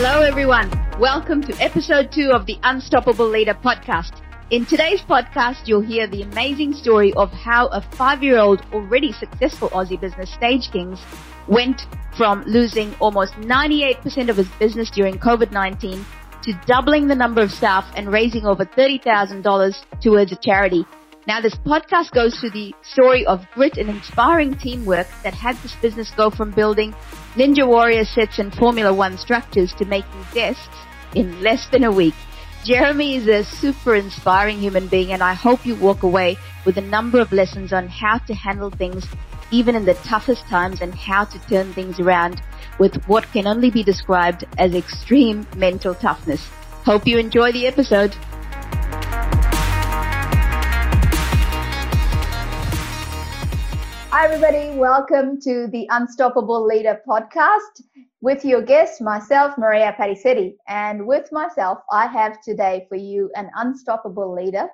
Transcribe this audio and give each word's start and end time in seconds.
Hello, 0.00 0.22
everyone. 0.22 0.70
Welcome 1.00 1.42
to 1.42 1.52
episode 1.60 2.12
two 2.12 2.30
of 2.32 2.46
the 2.46 2.56
Unstoppable 2.62 3.28
Leader 3.28 3.54
podcast. 3.54 4.22
In 4.52 4.64
today's 4.64 5.00
podcast, 5.00 5.66
you'll 5.66 5.80
hear 5.80 6.06
the 6.06 6.22
amazing 6.22 6.72
story 6.72 7.12
of 7.14 7.32
how 7.32 7.66
a 7.66 7.82
five-year-old 7.96 8.64
already 8.72 9.10
successful 9.10 9.70
Aussie 9.70 10.00
business 10.00 10.30
Stagekings 10.40 11.00
went 11.48 11.82
from 12.16 12.44
losing 12.44 12.94
almost 13.00 13.32
98% 13.38 14.28
of 14.28 14.36
his 14.36 14.46
business 14.60 14.88
during 14.88 15.18
COVID-19 15.18 16.04
to 16.44 16.52
doubling 16.64 17.08
the 17.08 17.16
number 17.16 17.42
of 17.42 17.50
staff 17.50 17.84
and 17.96 18.12
raising 18.12 18.46
over 18.46 18.64
$30,000 18.64 20.00
towards 20.00 20.30
a 20.30 20.36
charity. 20.36 20.86
Now 21.26 21.40
this 21.40 21.56
podcast 21.56 22.12
goes 22.12 22.38
through 22.38 22.50
the 22.50 22.72
story 22.82 23.26
of 23.26 23.44
grit 23.52 23.76
and 23.76 23.90
inspiring 23.90 24.56
teamwork 24.56 25.08
that 25.24 25.34
had 25.34 25.56
this 25.56 25.74
business 25.82 26.12
go 26.16 26.30
from 26.30 26.52
building 26.52 26.94
Ninja 27.38 27.64
Warrior 27.64 28.04
sets 28.04 28.40
and 28.40 28.52
Formula 28.52 28.92
One 28.92 29.16
structures 29.16 29.72
to 29.74 29.84
making 29.84 30.24
desks 30.34 30.76
in 31.14 31.40
less 31.40 31.68
than 31.70 31.84
a 31.84 31.92
week. 31.92 32.14
Jeremy 32.64 33.14
is 33.14 33.28
a 33.28 33.44
super 33.44 33.94
inspiring 33.94 34.58
human 34.58 34.88
being 34.88 35.12
and 35.12 35.22
I 35.22 35.34
hope 35.34 35.64
you 35.64 35.76
walk 35.76 36.02
away 36.02 36.36
with 36.66 36.78
a 36.78 36.80
number 36.80 37.20
of 37.20 37.30
lessons 37.30 37.72
on 37.72 37.86
how 37.86 38.18
to 38.26 38.34
handle 38.34 38.70
things 38.70 39.06
even 39.52 39.76
in 39.76 39.84
the 39.84 39.94
toughest 39.94 40.48
times 40.48 40.80
and 40.80 40.92
how 40.92 41.26
to 41.26 41.38
turn 41.48 41.72
things 41.74 42.00
around 42.00 42.42
with 42.80 43.00
what 43.06 43.30
can 43.30 43.46
only 43.46 43.70
be 43.70 43.84
described 43.84 44.44
as 44.58 44.74
extreme 44.74 45.46
mental 45.56 45.94
toughness. 45.94 46.44
Hope 46.84 47.06
you 47.06 47.18
enjoy 47.18 47.52
the 47.52 47.68
episode. 47.68 48.16
Hi, 54.18 54.24
everybody. 54.24 54.76
Welcome 54.76 55.40
to 55.42 55.68
the 55.68 55.86
Unstoppable 55.90 56.66
Leader 56.66 57.00
podcast 57.06 57.82
with 58.20 58.44
your 58.44 58.60
guest, 58.60 59.00
myself, 59.00 59.56
Maria 59.56 59.94
Patisetti. 59.96 60.56
And 60.66 61.06
with 61.06 61.30
myself, 61.30 61.78
I 61.92 62.08
have 62.08 62.40
today 62.40 62.84
for 62.88 62.96
you 62.96 63.30
an 63.36 63.48
unstoppable 63.54 64.34
leader, 64.34 64.70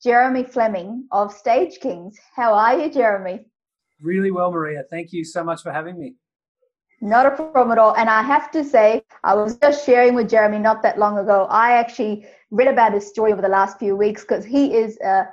Jeremy 0.00 0.44
Fleming 0.44 1.08
of 1.10 1.34
Stagekings. 1.34 2.14
How 2.36 2.54
are 2.54 2.78
you, 2.78 2.88
Jeremy? 2.88 3.46
Really 4.00 4.30
well, 4.30 4.52
Maria. 4.52 4.84
Thank 4.88 5.12
you 5.12 5.24
so 5.24 5.42
much 5.42 5.62
for 5.62 5.72
having 5.72 5.98
me. 5.98 6.14
Not 7.00 7.26
a 7.26 7.32
problem 7.32 7.72
at 7.72 7.78
all. 7.78 7.96
And 7.96 8.08
I 8.08 8.22
have 8.22 8.52
to 8.52 8.62
say, 8.62 9.02
I 9.24 9.34
was 9.34 9.56
just 9.56 9.84
sharing 9.84 10.14
with 10.14 10.30
Jeremy 10.30 10.60
not 10.60 10.82
that 10.82 11.00
long 11.00 11.18
ago. 11.18 11.48
I 11.50 11.72
actually 11.72 12.28
read 12.52 12.68
about 12.68 12.94
his 12.94 13.08
story 13.08 13.32
over 13.32 13.42
the 13.42 13.48
last 13.48 13.76
few 13.76 13.96
weeks 13.96 14.22
because 14.22 14.44
he 14.44 14.72
is 14.72 14.96
a 15.00 15.26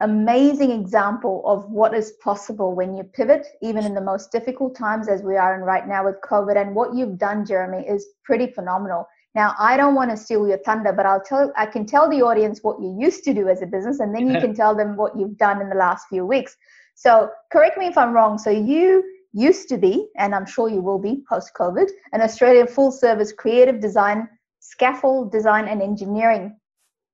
amazing 0.00 0.70
example 0.70 1.42
of 1.46 1.70
what 1.70 1.94
is 1.94 2.12
possible 2.22 2.74
when 2.74 2.96
you 2.96 3.02
pivot, 3.02 3.46
even 3.62 3.84
in 3.84 3.94
the 3.94 4.00
most 4.00 4.30
difficult 4.30 4.76
times 4.76 5.08
as 5.08 5.22
we 5.22 5.36
are 5.36 5.54
in 5.54 5.62
right 5.62 5.88
now 5.88 6.04
with 6.04 6.16
COVID. 6.20 6.56
And 6.60 6.74
what 6.74 6.94
you've 6.94 7.18
done, 7.18 7.46
Jeremy, 7.46 7.86
is 7.86 8.06
pretty 8.24 8.48
phenomenal. 8.48 9.06
Now, 9.34 9.54
I 9.58 9.76
don't 9.76 9.94
want 9.94 10.10
to 10.10 10.16
steal 10.16 10.48
your 10.48 10.58
thunder, 10.58 10.92
but 10.92 11.06
I'll 11.06 11.22
tell 11.22 11.52
I 11.56 11.66
can 11.66 11.86
tell 11.86 12.08
the 12.10 12.22
audience 12.22 12.60
what 12.62 12.80
you 12.80 12.96
used 12.98 13.24
to 13.24 13.34
do 13.34 13.48
as 13.48 13.62
a 13.62 13.66
business, 13.66 14.00
and 14.00 14.14
then 14.14 14.28
you 14.28 14.40
can 14.44 14.54
tell 14.54 14.74
them 14.74 14.96
what 14.96 15.16
you've 15.16 15.36
done 15.38 15.60
in 15.60 15.68
the 15.68 15.76
last 15.76 16.08
few 16.08 16.24
weeks. 16.24 16.56
So, 16.94 17.30
correct 17.52 17.78
me 17.78 17.86
if 17.86 17.98
I'm 17.98 18.12
wrong. 18.12 18.38
So, 18.38 18.50
you 18.50 19.04
used 19.32 19.68
to 19.68 19.76
be, 19.76 20.08
and 20.16 20.34
I'm 20.34 20.46
sure 20.46 20.68
you 20.70 20.80
will 20.80 20.98
be 20.98 21.22
post 21.28 21.52
COVID, 21.54 21.88
an 22.12 22.22
Australian 22.22 22.66
full 22.66 22.90
service 22.90 23.32
creative 23.32 23.80
design, 23.80 24.28
scaffold 24.60 25.32
design, 25.32 25.68
and 25.68 25.82
engineering 25.82 26.56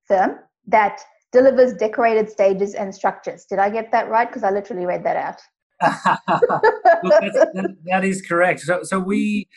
firm 0.06 0.38
that 0.68 1.00
delivers 1.32 1.74
decorated 1.74 2.30
stages 2.30 2.74
and 2.74 2.94
structures. 2.94 3.44
Did 3.46 3.58
I 3.58 3.70
get 3.70 3.90
that 3.92 4.08
right? 4.08 4.28
Because 4.28 4.44
I 4.44 4.50
literally 4.50 4.86
read 4.86 5.04
that 5.04 5.16
out. 5.16 5.40
that, 5.82 8.02
is 8.04 8.22
correct. 8.22 8.60
So, 8.60 8.84
so 8.84 9.00
we, 9.00 9.48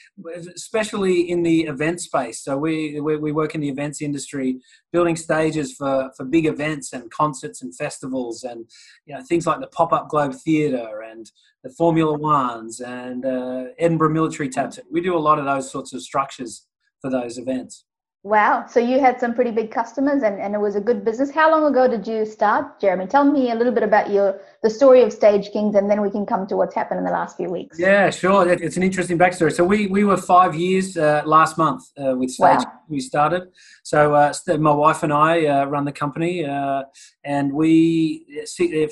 especially 0.56 1.30
in 1.30 1.44
the 1.44 1.66
event 1.66 2.02
space, 2.02 2.44
so 2.44 2.58
we, 2.58 3.00
we, 3.00 3.17
we 3.17 3.32
work 3.32 3.54
in 3.54 3.62
the 3.62 3.70
events 3.70 4.02
industry, 4.02 4.58
building 4.92 5.16
stages 5.16 5.73
for 5.73 6.10
for 6.17 6.26
big 6.26 6.48
events 6.48 6.94
and 6.94 7.11
concerts 7.11 7.61
and 7.61 7.76
festivals, 7.76 8.44
and 8.44 8.66
you 9.05 9.14
know 9.14 9.22
things 9.22 9.45
like 9.45 9.60
the 9.60 9.67
pop 9.67 9.94
up 9.94 10.10
Globe 10.10 10.33
Theatre 10.33 11.02
and 11.02 11.30
the 11.64 11.70
Formula 11.78 12.17
Ones 12.17 12.80
and 12.80 13.23
uh, 13.23 13.66
Edinburgh 13.78 14.14
Military 14.14 14.49
Tattoo. 14.49 14.82
We 14.92 15.02
do 15.02 15.16
a 15.16 15.20
lot 15.20 15.38
of 15.38 15.45
those 15.45 15.72
sorts 15.72 15.94
of 15.94 16.02
structures 16.02 16.66
for 17.02 17.11
those 17.11 17.38
events. 17.38 17.86
Wow. 18.25 18.65
So 18.67 18.80
you 18.80 18.99
had 18.99 19.19
some 19.19 19.36
pretty 19.36 19.52
big 19.52 19.69
customers 19.69 20.23
and, 20.23 20.41
and 20.41 20.55
it 20.55 20.58
was 20.58 20.75
a 20.75 20.81
good 20.81 21.05
business. 21.05 21.30
How 21.30 21.52
long 21.52 21.63
ago 21.63 21.87
did 21.87 22.08
you 22.08 22.25
start, 22.25 22.81
Jeremy? 22.81 23.05
Tell 23.05 23.23
me 23.23 23.52
a 23.52 23.55
little 23.55 23.71
bit 23.71 23.83
about 23.83 24.09
your 24.09 24.41
the 24.63 24.69
story 24.71 25.03
of 25.03 25.13
Stage 25.13 25.52
Kings 25.52 25.75
and 25.75 25.91
then 25.91 26.02
we 26.02 26.09
can 26.09 26.25
come 26.25 26.47
to 26.47 26.58
what's 26.58 26.73
happened 26.73 26.97
in 26.97 27.03
the 27.05 27.11
last 27.11 27.37
few 27.37 27.52
weeks. 27.52 27.77
Yeah, 27.77 28.09
sure. 28.09 28.49
It's 28.49 28.77
an 28.77 28.81
interesting 28.81 29.19
backstory. 29.19 29.53
So 29.53 29.63
we, 29.63 29.86
we 29.86 30.03
were 30.05 30.17
five 30.17 30.55
years 30.55 30.97
uh, 30.97 31.21
last 31.23 31.59
month 31.59 31.83
uh, 32.03 32.15
with 32.15 32.31
Stage 32.31 32.61
wow. 32.65 32.71
we 32.87 32.99
started. 32.99 33.43
So 33.83 34.15
uh, 34.15 34.33
my 34.57 34.73
wife 34.73 35.03
and 35.03 35.13
I 35.13 35.45
uh, 35.45 35.65
run 35.65 35.86
the 35.86 35.92
company 35.92 36.45
uh, 36.45 36.86
and 37.23 37.53
we, 37.53 38.25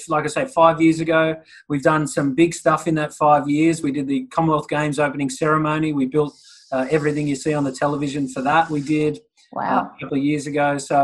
like 0.09 0.25
I 0.25 0.27
say, 0.27 0.45
five 0.45 0.79
years 0.79 0.99
ago, 0.99 1.37
we've 1.67 1.81
done 1.81 2.05
some 2.05 2.35
big 2.35 2.53
stuff 2.53 2.85
in 2.85 2.93
that 2.95 3.15
five 3.15 3.49
years. 3.49 3.81
We 3.81 3.91
did 3.91 4.05
the 4.05 4.25
Commonwealth 4.27 4.69
Games 4.69 4.99
opening 4.99 5.31
ceremony. 5.31 5.91
We 5.91 6.05
built 6.05 6.39
uh, 6.73 6.85
everything 6.89 7.25
you 7.27 7.35
see 7.35 7.53
on 7.53 7.63
the 7.63 7.71
television 7.83 8.27
for 8.27 8.41
that 8.41 8.69
we 8.69 8.81
did 8.81 9.19
wow. 9.51 9.79
uh, 9.79 9.83
a 9.83 9.99
couple 9.99 10.17
of 10.17 10.23
years 10.23 10.47
ago. 10.47 10.77
So 10.77 10.97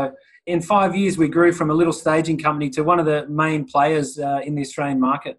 in 0.46 0.60
five 0.60 0.96
years, 0.96 1.16
we 1.16 1.28
grew 1.28 1.52
from 1.52 1.70
a 1.70 1.74
little 1.74 1.92
staging 1.92 2.38
company 2.38 2.68
to 2.70 2.82
one 2.82 2.98
of 2.98 3.06
the 3.06 3.26
main 3.28 3.64
players 3.64 4.18
uh, 4.18 4.40
in 4.44 4.54
the 4.56 4.62
Australian 4.62 5.00
market. 5.00 5.38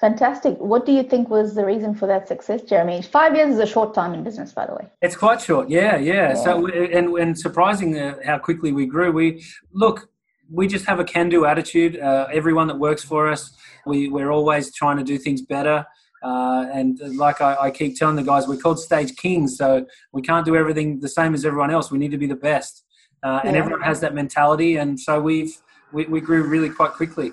Fantastic. 0.00 0.56
What 0.58 0.86
do 0.86 0.92
you 0.92 1.02
think 1.02 1.28
was 1.28 1.56
the 1.56 1.64
reason 1.64 1.92
for 1.94 2.06
that 2.06 2.28
success, 2.28 2.62
Jeremy? 2.62 3.02
Five 3.02 3.34
years 3.34 3.54
is 3.54 3.58
a 3.58 3.66
short 3.66 3.94
time 3.94 4.14
in 4.14 4.22
business, 4.22 4.52
by 4.52 4.64
the 4.66 4.74
way. 4.74 4.86
It's 5.02 5.16
quite 5.16 5.40
short, 5.40 5.68
yeah, 5.68 5.96
yeah. 5.96 6.12
yeah. 6.12 6.34
So, 6.34 6.66
and, 6.68 7.06
and 7.18 7.36
surprising 7.36 7.98
uh, 7.98 8.16
how 8.24 8.38
quickly 8.38 8.70
we 8.70 8.86
grew. 8.86 9.10
We 9.10 9.44
look, 9.72 10.08
we 10.50 10.68
just 10.68 10.86
have 10.86 11.00
a 11.00 11.04
can-do 11.04 11.46
attitude. 11.46 11.98
Uh, 11.98 12.28
everyone 12.32 12.68
that 12.68 12.78
works 12.78 13.02
for 13.02 13.28
us, 13.28 13.56
we, 13.86 14.08
we're 14.08 14.30
always 14.30 14.72
trying 14.72 14.98
to 14.98 15.04
do 15.04 15.18
things 15.18 15.42
better. 15.42 15.84
Uh, 16.22 16.66
and 16.72 16.98
like 17.16 17.40
I, 17.40 17.56
I, 17.60 17.70
keep 17.70 17.96
telling 17.96 18.16
the 18.16 18.22
guys, 18.22 18.48
we're 18.48 18.56
called 18.56 18.80
stage 18.80 19.14
kings, 19.16 19.56
so 19.56 19.86
we 20.12 20.22
can't 20.22 20.44
do 20.44 20.56
everything 20.56 21.00
the 21.00 21.08
same 21.08 21.34
as 21.34 21.44
everyone 21.44 21.70
else. 21.70 21.90
We 21.90 21.98
need 21.98 22.10
to 22.10 22.18
be 22.18 22.26
the 22.26 22.34
best, 22.34 22.84
uh, 23.22 23.40
and 23.44 23.56
everyone 23.56 23.82
has 23.82 24.00
that 24.00 24.14
mentality. 24.14 24.76
And 24.76 24.98
so 24.98 25.20
we've 25.20 25.56
we, 25.92 26.06
we, 26.06 26.20
grew 26.20 26.42
really 26.42 26.70
quite 26.70 26.92
quickly. 26.92 27.32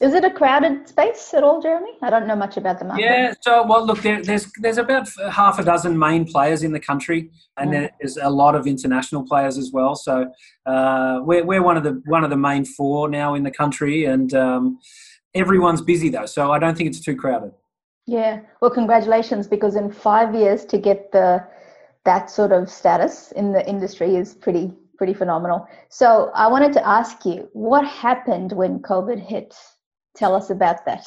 Is 0.00 0.14
it 0.14 0.24
a 0.24 0.30
crowded 0.30 0.88
space 0.88 1.32
at 1.32 1.44
all, 1.44 1.62
Jeremy? 1.62 1.92
I 2.02 2.10
don't 2.10 2.26
know 2.26 2.34
much 2.34 2.56
about 2.56 2.80
the 2.80 2.86
market. 2.86 3.04
Yeah, 3.04 3.34
so 3.40 3.64
well, 3.64 3.86
look, 3.86 4.00
there, 4.00 4.22
there's 4.22 4.50
there's 4.60 4.78
about 4.78 5.08
half 5.30 5.58
a 5.58 5.64
dozen 5.64 5.98
main 5.98 6.24
players 6.24 6.62
in 6.62 6.72
the 6.72 6.80
country, 6.80 7.30
and 7.56 7.70
mm. 7.70 7.90
there's 8.00 8.16
a 8.16 8.30
lot 8.30 8.54
of 8.54 8.66
international 8.66 9.24
players 9.24 9.58
as 9.58 9.70
well. 9.72 9.94
So 9.94 10.32
uh, 10.66 11.20
we're 11.22 11.44
we're 11.44 11.62
one 11.62 11.76
of 11.76 11.84
the 11.84 12.02
one 12.06 12.24
of 12.24 12.30
the 12.30 12.36
main 12.36 12.64
four 12.64 13.08
now 13.08 13.34
in 13.34 13.42
the 13.42 13.50
country, 13.50 14.06
and 14.06 14.34
um, 14.34 14.78
everyone's 15.34 15.82
busy 15.82 16.08
though, 16.08 16.26
so 16.26 16.50
I 16.50 16.58
don't 16.58 16.76
think 16.76 16.88
it's 16.88 17.00
too 17.00 17.14
crowded. 17.14 17.52
Yeah. 18.06 18.40
Well, 18.60 18.70
congratulations, 18.70 19.46
because 19.46 19.76
in 19.76 19.90
five 19.90 20.34
years 20.34 20.64
to 20.66 20.78
get 20.78 21.12
the 21.12 21.46
that 22.04 22.30
sort 22.30 22.50
of 22.50 22.68
status 22.68 23.32
in 23.32 23.52
the 23.52 23.66
industry 23.68 24.16
is 24.16 24.34
pretty 24.34 24.72
pretty 24.98 25.14
phenomenal. 25.14 25.66
So 25.88 26.30
I 26.34 26.46
wanted 26.48 26.72
to 26.74 26.86
ask 26.86 27.24
you, 27.24 27.48
what 27.52 27.86
happened 27.86 28.52
when 28.52 28.80
COVID 28.80 29.18
hit? 29.18 29.54
Tell 30.14 30.34
us 30.34 30.50
about 30.50 30.84
that. 30.84 31.06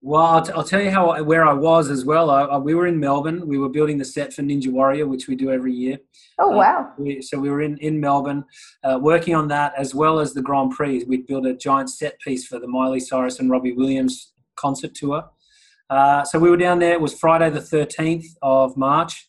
Well, 0.00 0.22
I'll, 0.22 0.42
t- 0.42 0.52
I'll 0.52 0.64
tell 0.64 0.80
you 0.80 0.90
how 0.90 1.22
where 1.24 1.44
I 1.44 1.52
was 1.52 1.90
as 1.90 2.04
well. 2.04 2.30
I, 2.30 2.42
I, 2.42 2.56
we 2.56 2.74
were 2.74 2.86
in 2.86 3.00
Melbourne. 3.00 3.46
We 3.46 3.58
were 3.58 3.68
building 3.68 3.98
the 3.98 4.04
set 4.04 4.32
for 4.32 4.42
Ninja 4.42 4.68
Warrior, 4.68 5.08
which 5.08 5.26
we 5.26 5.34
do 5.34 5.50
every 5.50 5.74
year. 5.74 5.98
Oh 6.38 6.50
wow! 6.50 6.92
Uh, 6.92 7.02
we, 7.02 7.20
so 7.20 7.38
we 7.38 7.50
were 7.50 7.62
in 7.62 7.76
in 7.78 8.00
Melbourne, 8.00 8.44
uh, 8.84 8.98
working 9.02 9.34
on 9.34 9.48
that 9.48 9.72
as 9.76 9.96
well 9.96 10.20
as 10.20 10.34
the 10.34 10.42
Grand 10.42 10.70
Prix. 10.70 11.04
We'd 11.04 11.26
built 11.26 11.46
a 11.46 11.54
giant 11.54 11.90
set 11.90 12.18
piece 12.20 12.46
for 12.46 12.60
the 12.60 12.68
Miley 12.68 13.00
Cyrus 13.00 13.40
and 13.40 13.50
Robbie 13.50 13.72
Williams 13.72 14.32
concert 14.54 14.94
tour. 14.94 15.24
Uh, 15.90 16.24
so 16.24 16.38
we 16.38 16.50
were 16.50 16.56
down 16.56 16.78
there. 16.78 16.92
It 16.92 17.00
was 17.00 17.18
Friday 17.18 17.50
the 17.50 17.60
13th 17.60 18.26
of 18.42 18.76
March. 18.76 19.28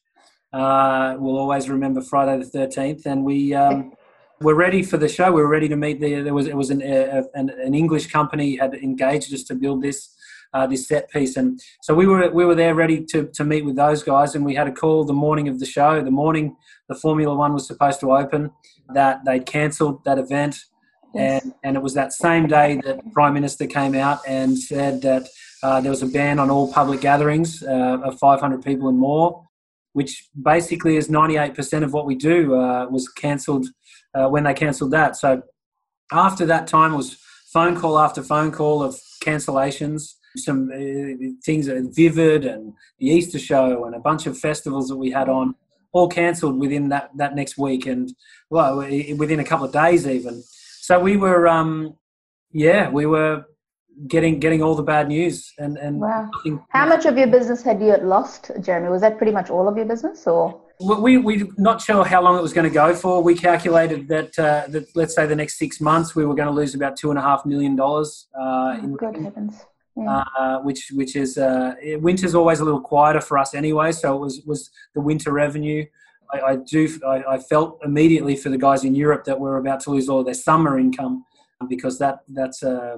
Uh, 0.51 1.15
we'll 1.17 1.37
always 1.37 1.69
remember 1.69 2.01
Friday 2.01 2.43
the 2.43 2.57
13th, 2.57 3.05
and 3.05 3.23
we 3.23 3.53
um, 3.53 3.93
were 4.41 4.55
ready 4.55 4.83
for 4.83 4.97
the 4.97 5.07
show. 5.07 5.31
We 5.31 5.41
were 5.41 5.47
ready 5.47 5.69
to 5.69 5.75
meet. 5.75 6.01
The, 6.01 6.21
there 6.21 6.33
was 6.33 6.47
it 6.47 6.57
was 6.57 6.69
an, 6.69 6.81
a, 6.81 7.23
an, 7.35 7.49
an 7.49 7.75
English 7.75 8.07
company 8.07 8.57
had 8.57 8.73
engaged 8.73 9.33
us 9.33 9.43
to 9.43 9.55
build 9.55 9.83
this 9.83 10.15
uh, 10.53 10.65
this 10.65 10.87
set 10.87 11.09
piece, 11.11 11.37
and 11.37 11.61
so 11.81 11.93
we 11.93 12.07
were 12.07 12.29
we 12.31 12.45
were 12.45 12.55
there 12.55 12.73
ready 12.73 13.05
to 13.05 13.29
to 13.35 13.43
meet 13.43 13.63
with 13.63 13.75
those 13.75 14.01
guys. 14.01 14.33
And 14.33 14.43
we 14.43 14.55
had 14.55 14.67
a 14.67 14.71
call 14.71 15.05
the 15.05 15.13
morning 15.13 15.47
of 15.47 15.59
the 15.59 15.67
show. 15.67 16.01
The 16.01 16.11
morning 16.11 16.57
the 16.89 16.95
Formula 16.95 17.35
One 17.35 17.53
was 17.53 17.67
supposed 17.67 17.99
to 17.99 18.11
open, 18.11 18.51
that 18.93 19.23
they 19.23 19.39
cancelled 19.39 20.03
that 20.03 20.17
event. 20.17 20.57
And, 21.15 21.53
and 21.63 21.75
it 21.75 21.81
was 21.81 21.95
that 21.95 22.13
same 22.13 22.45
day 22.45 22.79
that 22.83 23.03
the 23.03 23.09
Prime 23.11 23.33
Minister 23.33 23.65
came 23.65 23.95
out 23.95 24.19
and 24.27 24.57
said 24.57 25.01
that 25.01 25.27
uh, 25.63 25.81
there 25.81 25.91
was 25.91 26.01
a 26.01 26.07
ban 26.07 26.39
on 26.39 26.49
all 26.49 26.71
public 26.71 27.01
gatherings 27.01 27.63
uh, 27.63 27.99
of 28.03 28.17
500 28.17 28.63
people 28.63 28.87
and 28.87 28.97
more, 28.97 29.47
which 29.93 30.27
basically 30.41 30.95
is 30.95 31.09
98% 31.09 31.83
of 31.83 31.93
what 31.93 32.05
we 32.05 32.15
do 32.15 32.55
uh, 32.55 32.87
was 32.89 33.09
cancelled 33.09 33.67
uh, 34.13 34.27
when 34.27 34.43
they 34.43 34.53
cancelled 34.53 34.91
that. 34.91 35.17
So 35.17 35.41
after 36.11 36.45
that 36.45 36.67
time 36.67 36.93
was 36.93 37.17
phone 37.51 37.79
call 37.79 37.99
after 37.99 38.23
phone 38.23 38.51
call 38.51 38.81
of 38.83 38.99
cancellations, 39.23 40.13
some 40.37 40.69
uh, 40.71 41.33
things 41.43 41.67
at 41.67 41.83
Vivid 41.95 42.45
and 42.45 42.73
the 42.99 43.07
Easter 43.07 43.39
Show 43.39 43.85
and 43.85 43.95
a 43.95 43.99
bunch 43.99 44.27
of 44.27 44.37
festivals 44.37 44.87
that 44.89 44.97
we 44.97 45.11
had 45.11 45.27
on 45.27 45.55
all 45.91 46.07
cancelled 46.07 46.59
within 46.59 46.89
that, 46.89 47.09
that 47.17 47.35
next 47.35 47.57
week, 47.57 47.87
and 47.87 48.13
well, 48.49 48.77
within 48.77 49.39
a 49.39 49.43
couple 49.43 49.65
of 49.65 49.73
days 49.73 50.05
even. 50.05 50.43
So 50.81 50.99
we 50.99 51.17
were, 51.17 51.47
um, 51.47 51.97
yeah, 52.51 52.89
we 52.89 53.07
were 53.07 53.45
getting 54.07 54.39
getting 54.39 54.61
all 54.61 54.75
the 54.75 54.83
bad 54.83 55.07
news 55.07 55.53
and 55.57 55.77
and 55.77 55.99
wow. 55.99 56.29
how 56.69 56.87
much 56.87 57.05
of 57.05 57.17
your 57.17 57.27
business 57.27 57.61
had 57.61 57.81
you 57.81 57.95
lost 57.97 58.51
jeremy? 58.61 58.89
Was 58.89 59.01
that 59.01 59.17
pretty 59.17 59.31
much 59.31 59.49
all 59.49 59.67
of 59.67 59.75
your 59.77 59.85
business 59.85 60.25
or? 60.27 60.61
We 60.79 61.17
we 61.17 61.51
not 61.57 61.81
sure 61.81 62.05
how 62.05 62.21
long 62.21 62.37
it 62.37 62.41
was 62.41 62.53
going 62.53 62.67
to 62.67 62.73
go 62.73 62.95
for. 62.95 63.21
We 63.21 63.35
calculated 63.35 64.07
that 64.07 64.39
uh, 64.39 64.63
that 64.69 64.95
let's 64.95 65.13
say 65.13 65.25
the 65.25 65.35
next 65.35 65.57
six 65.57 65.81
months 65.81 66.15
we 66.15 66.25
were 66.25 66.35
going 66.35 66.47
to 66.47 66.53
lose 66.53 66.73
about 66.73 66.95
two 66.95 67.09
and 67.09 67.19
a 67.19 67.21
half 67.21 67.45
million 67.45 67.75
dollars 67.75 68.27
uh, 68.33 68.77
oh, 68.81 68.95
good 68.97 69.17
heavens. 69.17 69.65
Yeah. 69.97 70.23
Uh, 70.37 70.59
which 70.59 70.91
which 70.93 71.17
is 71.17 71.37
uh, 71.37 71.75
winter's 71.99 72.33
always 72.33 72.61
a 72.61 72.63
little 72.63 72.79
quieter 72.79 73.19
for 73.19 73.37
us 73.37 73.53
anyway 73.53 73.91
so 73.91 74.15
it 74.15 74.19
was 74.19 74.41
was 74.45 74.69
the 74.95 75.01
winter 75.01 75.33
revenue. 75.33 75.85
I, 76.31 76.39
I 76.39 76.55
do 76.55 76.87
I, 77.05 77.23
I 77.31 77.37
felt 77.39 77.79
immediately 77.83 78.37
for 78.37 78.47
the 78.47 78.57
guys 78.57 78.85
in 78.85 78.95
Europe 78.95 79.25
that 79.25 79.37
were 79.37 79.57
about 79.57 79.81
to 79.81 79.89
lose 79.89 80.07
all 80.07 80.23
their 80.23 80.33
summer 80.33 80.79
income 80.79 81.25
because 81.67 81.99
that 81.99 82.19
that's 82.29 82.63
uh, 82.63 82.97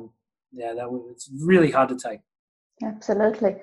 yeah, 0.52 0.74
that 0.74 0.92
was 0.92 1.02
it's 1.12 1.30
really 1.44 1.72
hard 1.72 1.90
to 1.90 1.98
take. 1.98 2.20
Absolutely. 2.84 3.56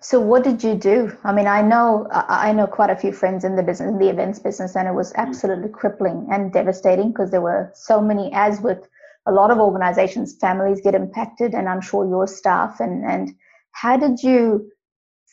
So 0.00 0.18
what 0.18 0.44
did 0.44 0.64
you 0.64 0.74
do? 0.74 1.16
I 1.24 1.32
mean, 1.32 1.46
I 1.46 1.60
know 1.60 2.06
I 2.10 2.52
know 2.52 2.66
quite 2.66 2.90
a 2.90 2.96
few 2.96 3.12
friends 3.12 3.44
in 3.44 3.56
the 3.56 3.62
business, 3.62 3.90
in 3.90 3.98
the 3.98 4.08
events 4.08 4.38
business, 4.38 4.74
and 4.74 4.88
it 4.88 4.94
was 4.94 5.12
mm. 5.12 5.16
absolutely 5.16 5.68
crippling 5.68 6.26
and 6.30 6.52
devastating 6.52 7.08
because 7.12 7.30
there 7.30 7.42
were 7.42 7.70
so 7.74 8.00
many. 8.00 8.32
As 8.32 8.60
with 8.60 8.88
a 9.26 9.32
lot 9.32 9.50
of 9.50 9.58
organizations, 9.58 10.36
families 10.40 10.80
get 10.80 10.94
impacted, 10.94 11.52
and 11.52 11.68
I'm 11.68 11.82
sure 11.82 12.08
your 12.08 12.26
staff. 12.26 12.80
And 12.80 13.04
and 13.04 13.34
how 13.72 13.98
did 13.98 14.22
you? 14.22 14.70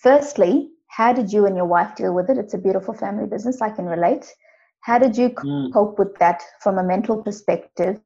Firstly, 0.04 0.70
how 0.88 1.14
did 1.14 1.32
you 1.32 1.46
and 1.46 1.56
your 1.56 1.66
wife 1.66 1.96
deal 1.96 2.14
with 2.14 2.30
it? 2.30 2.38
It's 2.38 2.54
a 2.54 2.58
beautiful 2.58 2.94
family 2.94 3.26
business. 3.26 3.62
I 3.62 3.70
can 3.70 3.86
relate. 3.86 4.34
How 4.82 5.00
did 5.00 5.18
you 5.18 5.30
mm. 5.30 5.72
cope 5.72 5.98
with 5.98 6.16
that 6.20 6.44
from 6.62 6.78
a 6.78 6.84
mental 6.84 7.24
perspective? 7.24 8.02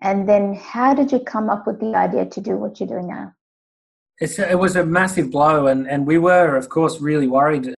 And 0.00 0.28
then 0.28 0.54
how 0.54 0.94
did 0.94 1.10
you 1.12 1.20
come 1.20 1.48
up 1.48 1.66
with 1.66 1.80
the 1.80 1.94
idea 1.94 2.26
to 2.26 2.40
do 2.40 2.56
what 2.56 2.78
you're 2.78 2.88
doing 2.88 3.08
now? 3.08 3.32
It's, 4.18 4.38
it 4.38 4.58
was 4.58 4.76
a 4.76 4.84
massive 4.84 5.30
blow, 5.30 5.66
and, 5.66 5.88
and 5.88 6.06
we 6.06 6.18
were, 6.18 6.56
of 6.56 6.68
course, 6.68 7.00
really 7.00 7.26
worried, 7.26 7.74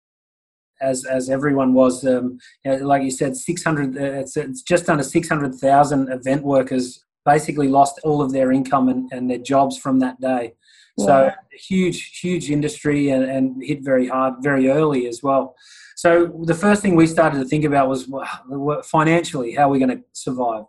as 0.80 1.04
as 1.06 1.30
everyone 1.30 1.72
was. 1.72 2.04
Um, 2.04 2.38
you 2.64 2.72
know, 2.72 2.86
like 2.86 3.02
you 3.02 3.10
said, 3.10 3.36
600, 3.36 3.96
uh, 3.96 4.00
it's, 4.00 4.36
it's 4.36 4.62
just 4.62 4.88
under 4.90 5.02
600,000 5.02 6.08
event 6.10 6.42
workers 6.42 7.04
basically 7.24 7.68
lost 7.68 8.00
all 8.04 8.22
of 8.22 8.32
their 8.32 8.52
income 8.52 8.88
and, 8.88 9.10
and 9.12 9.30
their 9.30 9.38
jobs 9.38 9.76
from 9.76 9.98
that 9.98 10.20
day. 10.20 10.52
Yeah. 10.96 11.06
So 11.06 11.32
huge, 11.68 12.20
huge 12.20 12.50
industry 12.50 13.10
and, 13.10 13.24
and 13.24 13.62
hit 13.62 13.82
very 13.82 14.08
hard, 14.08 14.34
very 14.40 14.70
early 14.70 15.06
as 15.08 15.22
well. 15.22 15.54
So 15.96 16.40
the 16.44 16.54
first 16.54 16.82
thing 16.82 16.94
we 16.94 17.06
started 17.06 17.38
to 17.38 17.44
think 17.44 17.64
about 17.64 17.88
was 17.88 18.06
well, 18.08 18.82
financially, 18.82 19.54
how 19.54 19.68
are 19.68 19.70
we 19.70 19.78
going 19.78 19.96
to 19.96 20.04
survive? 20.12 20.64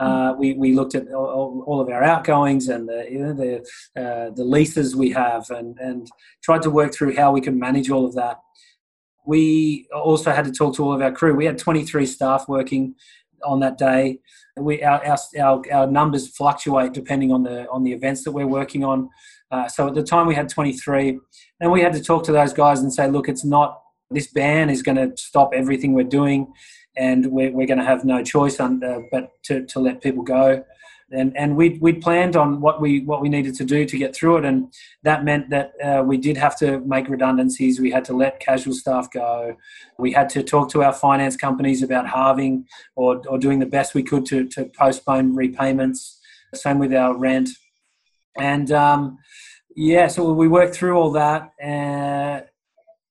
Uh, 0.00 0.34
we, 0.38 0.52
we 0.54 0.74
looked 0.74 0.94
at 0.94 1.12
all, 1.12 1.64
all, 1.66 1.80
of 1.80 1.88
our 1.88 2.04
outgoings 2.04 2.68
and 2.68 2.88
the, 2.88 3.04
you 3.10 3.18
know, 3.18 3.32
the, 3.32 3.56
uh, 4.00 4.30
the 4.30 4.44
leases 4.44 4.94
we 4.94 5.10
have 5.10 5.50
and, 5.50 5.76
and 5.80 6.08
tried 6.40 6.62
to 6.62 6.70
work 6.70 6.94
through 6.94 7.16
how 7.16 7.32
we 7.32 7.40
can 7.40 7.58
manage 7.58 7.90
all 7.90 8.06
of 8.06 8.14
that. 8.14 8.38
We 9.26 9.88
also 9.92 10.30
had 10.30 10.44
to 10.44 10.52
talk 10.52 10.76
to 10.76 10.84
all 10.84 10.92
of 10.92 11.02
our 11.02 11.10
crew. 11.10 11.34
We 11.34 11.46
had 11.46 11.58
23 11.58 12.06
staff 12.06 12.48
working 12.48 12.94
on 13.44 13.58
that 13.60 13.76
day. 13.76 14.20
We, 14.56 14.82
our, 14.84 15.04
our, 15.04 15.18
our, 15.40 15.62
our 15.72 15.86
numbers 15.88 16.28
fluctuate 16.28 16.92
depending 16.92 17.32
on 17.32 17.42
the, 17.42 17.68
on 17.68 17.82
the 17.82 17.92
events 17.92 18.22
that 18.22 18.32
we're 18.32 18.46
working 18.46 18.84
on. 18.84 19.08
Uh, 19.50 19.66
so 19.66 19.88
at 19.88 19.94
the 19.94 20.02
time 20.04 20.28
we 20.28 20.34
had 20.34 20.48
23 20.48 21.18
and 21.60 21.72
we 21.72 21.80
had 21.80 21.92
to 21.94 22.02
talk 22.02 22.22
to 22.24 22.32
those 22.32 22.52
guys 22.52 22.80
and 22.80 22.92
say, 22.92 23.08
look, 23.08 23.28
it's 23.28 23.44
not, 23.44 23.80
this 24.10 24.28
ban 24.28 24.70
is 24.70 24.80
going 24.80 24.96
to 24.96 25.16
stop 25.16 25.50
everything 25.52 25.92
we're 25.92 26.04
doing 26.04 26.52
and 26.96 27.26
we're, 27.26 27.52
we're 27.52 27.66
going 27.66 27.78
to 27.78 27.84
have 27.84 28.04
no 28.04 28.22
choice 28.22 28.60
under, 28.60 29.04
but 29.10 29.30
to, 29.44 29.64
to 29.66 29.80
let 29.80 30.02
people 30.02 30.22
go. 30.22 30.64
And, 31.10 31.34
and 31.38 31.56
we 31.56 31.78
we 31.80 31.94
planned 31.94 32.36
on 32.36 32.60
what 32.60 32.82
we 32.82 33.00
what 33.00 33.22
we 33.22 33.30
needed 33.30 33.54
to 33.54 33.64
do 33.64 33.86
to 33.86 33.96
get 33.96 34.14
through 34.14 34.38
it, 34.38 34.44
and 34.44 34.70
that 35.04 35.24
meant 35.24 35.48
that 35.48 35.72
uh, 35.82 36.02
we 36.04 36.18
did 36.18 36.36
have 36.36 36.54
to 36.58 36.80
make 36.80 37.08
redundancies. 37.08 37.80
We 37.80 37.90
had 37.90 38.04
to 38.06 38.12
let 38.12 38.40
casual 38.40 38.74
staff 38.74 39.10
go. 39.10 39.56
We 39.98 40.12
had 40.12 40.28
to 40.30 40.42
talk 40.42 40.70
to 40.72 40.82
our 40.82 40.92
finance 40.92 41.34
companies 41.34 41.82
about 41.82 42.06
halving 42.06 42.66
or, 42.94 43.22
or 43.26 43.38
doing 43.38 43.58
the 43.58 43.64
best 43.64 43.94
we 43.94 44.02
could 44.02 44.26
to, 44.26 44.46
to 44.48 44.66
postpone 44.66 45.34
repayments. 45.34 46.20
Same 46.54 46.78
with 46.78 46.92
our 46.92 47.16
rent, 47.16 47.48
and 48.36 48.70
um, 48.70 49.16
yeah, 49.74 50.08
so 50.08 50.30
we 50.32 50.46
worked 50.46 50.74
through 50.74 50.98
all 50.98 51.12
that. 51.12 51.52
Uh, 51.62 52.42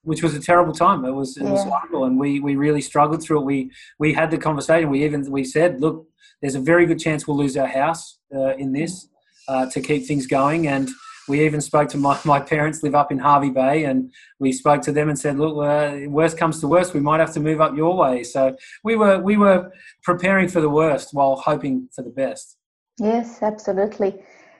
which 0.07 0.23
was 0.23 0.33
a 0.33 0.39
terrible 0.39 0.73
time. 0.73 1.03
It 1.03 1.11
was 1.11 1.35
it 1.35 1.43
yeah. 1.43 1.51
was 1.51 1.63
horrible, 1.65 2.05
and 2.05 2.17
we 2.17 2.39
we 2.39 2.55
really 2.55 2.81
struggled 2.81 3.21
through 3.21 3.41
it. 3.41 3.45
We 3.45 3.71
we 3.99 4.13
had 4.13 4.31
the 4.31 4.37
conversation. 4.37 4.89
We 4.89 5.03
even 5.03 5.29
we 5.29 5.43
said, 5.43 5.81
look, 5.81 6.07
there's 6.41 6.55
a 6.55 6.61
very 6.61 6.85
good 6.85 6.99
chance 6.99 7.27
we'll 7.27 7.37
lose 7.37 7.57
our 7.57 7.67
house 7.67 8.17
uh, 8.33 8.55
in 8.55 8.71
this 8.71 9.09
uh, 9.49 9.65
to 9.71 9.81
keep 9.81 10.05
things 10.05 10.25
going, 10.25 10.65
and 10.67 10.89
we 11.27 11.45
even 11.45 11.59
spoke 11.59 11.89
to 11.89 11.97
my, 11.97 12.17
my 12.25 12.39
parents 12.39 12.81
live 12.83 12.95
up 12.95 13.11
in 13.11 13.19
Hervey 13.19 13.49
Bay 13.49 13.83
and 13.83 14.13
we 14.39 14.53
spoke 14.53 14.81
to 14.83 14.93
them 14.93 15.09
and 15.09 15.19
said 15.19 15.37
look 15.37 15.57
uh, 15.57 16.09
worst 16.09 16.37
comes 16.37 16.61
to 16.61 16.67
worst 16.69 16.93
we 16.93 17.01
might 17.01 17.19
have 17.19 17.33
to 17.33 17.41
move 17.41 17.59
up 17.59 17.75
your 17.75 17.97
way 17.97 18.23
so 18.23 18.55
we 18.85 18.95
were 18.95 19.19
we 19.19 19.35
were 19.35 19.69
preparing 20.03 20.47
for 20.47 20.61
the 20.61 20.69
worst 20.69 21.09
while 21.11 21.35
hoping 21.35 21.89
for 21.93 22.01
the 22.01 22.09
best 22.09 22.55
yes 22.97 23.43
absolutely 23.43 24.11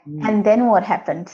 mm. 0.06 0.28
and 0.28 0.46
then 0.46 0.68
what 0.68 0.84
happened 0.84 1.32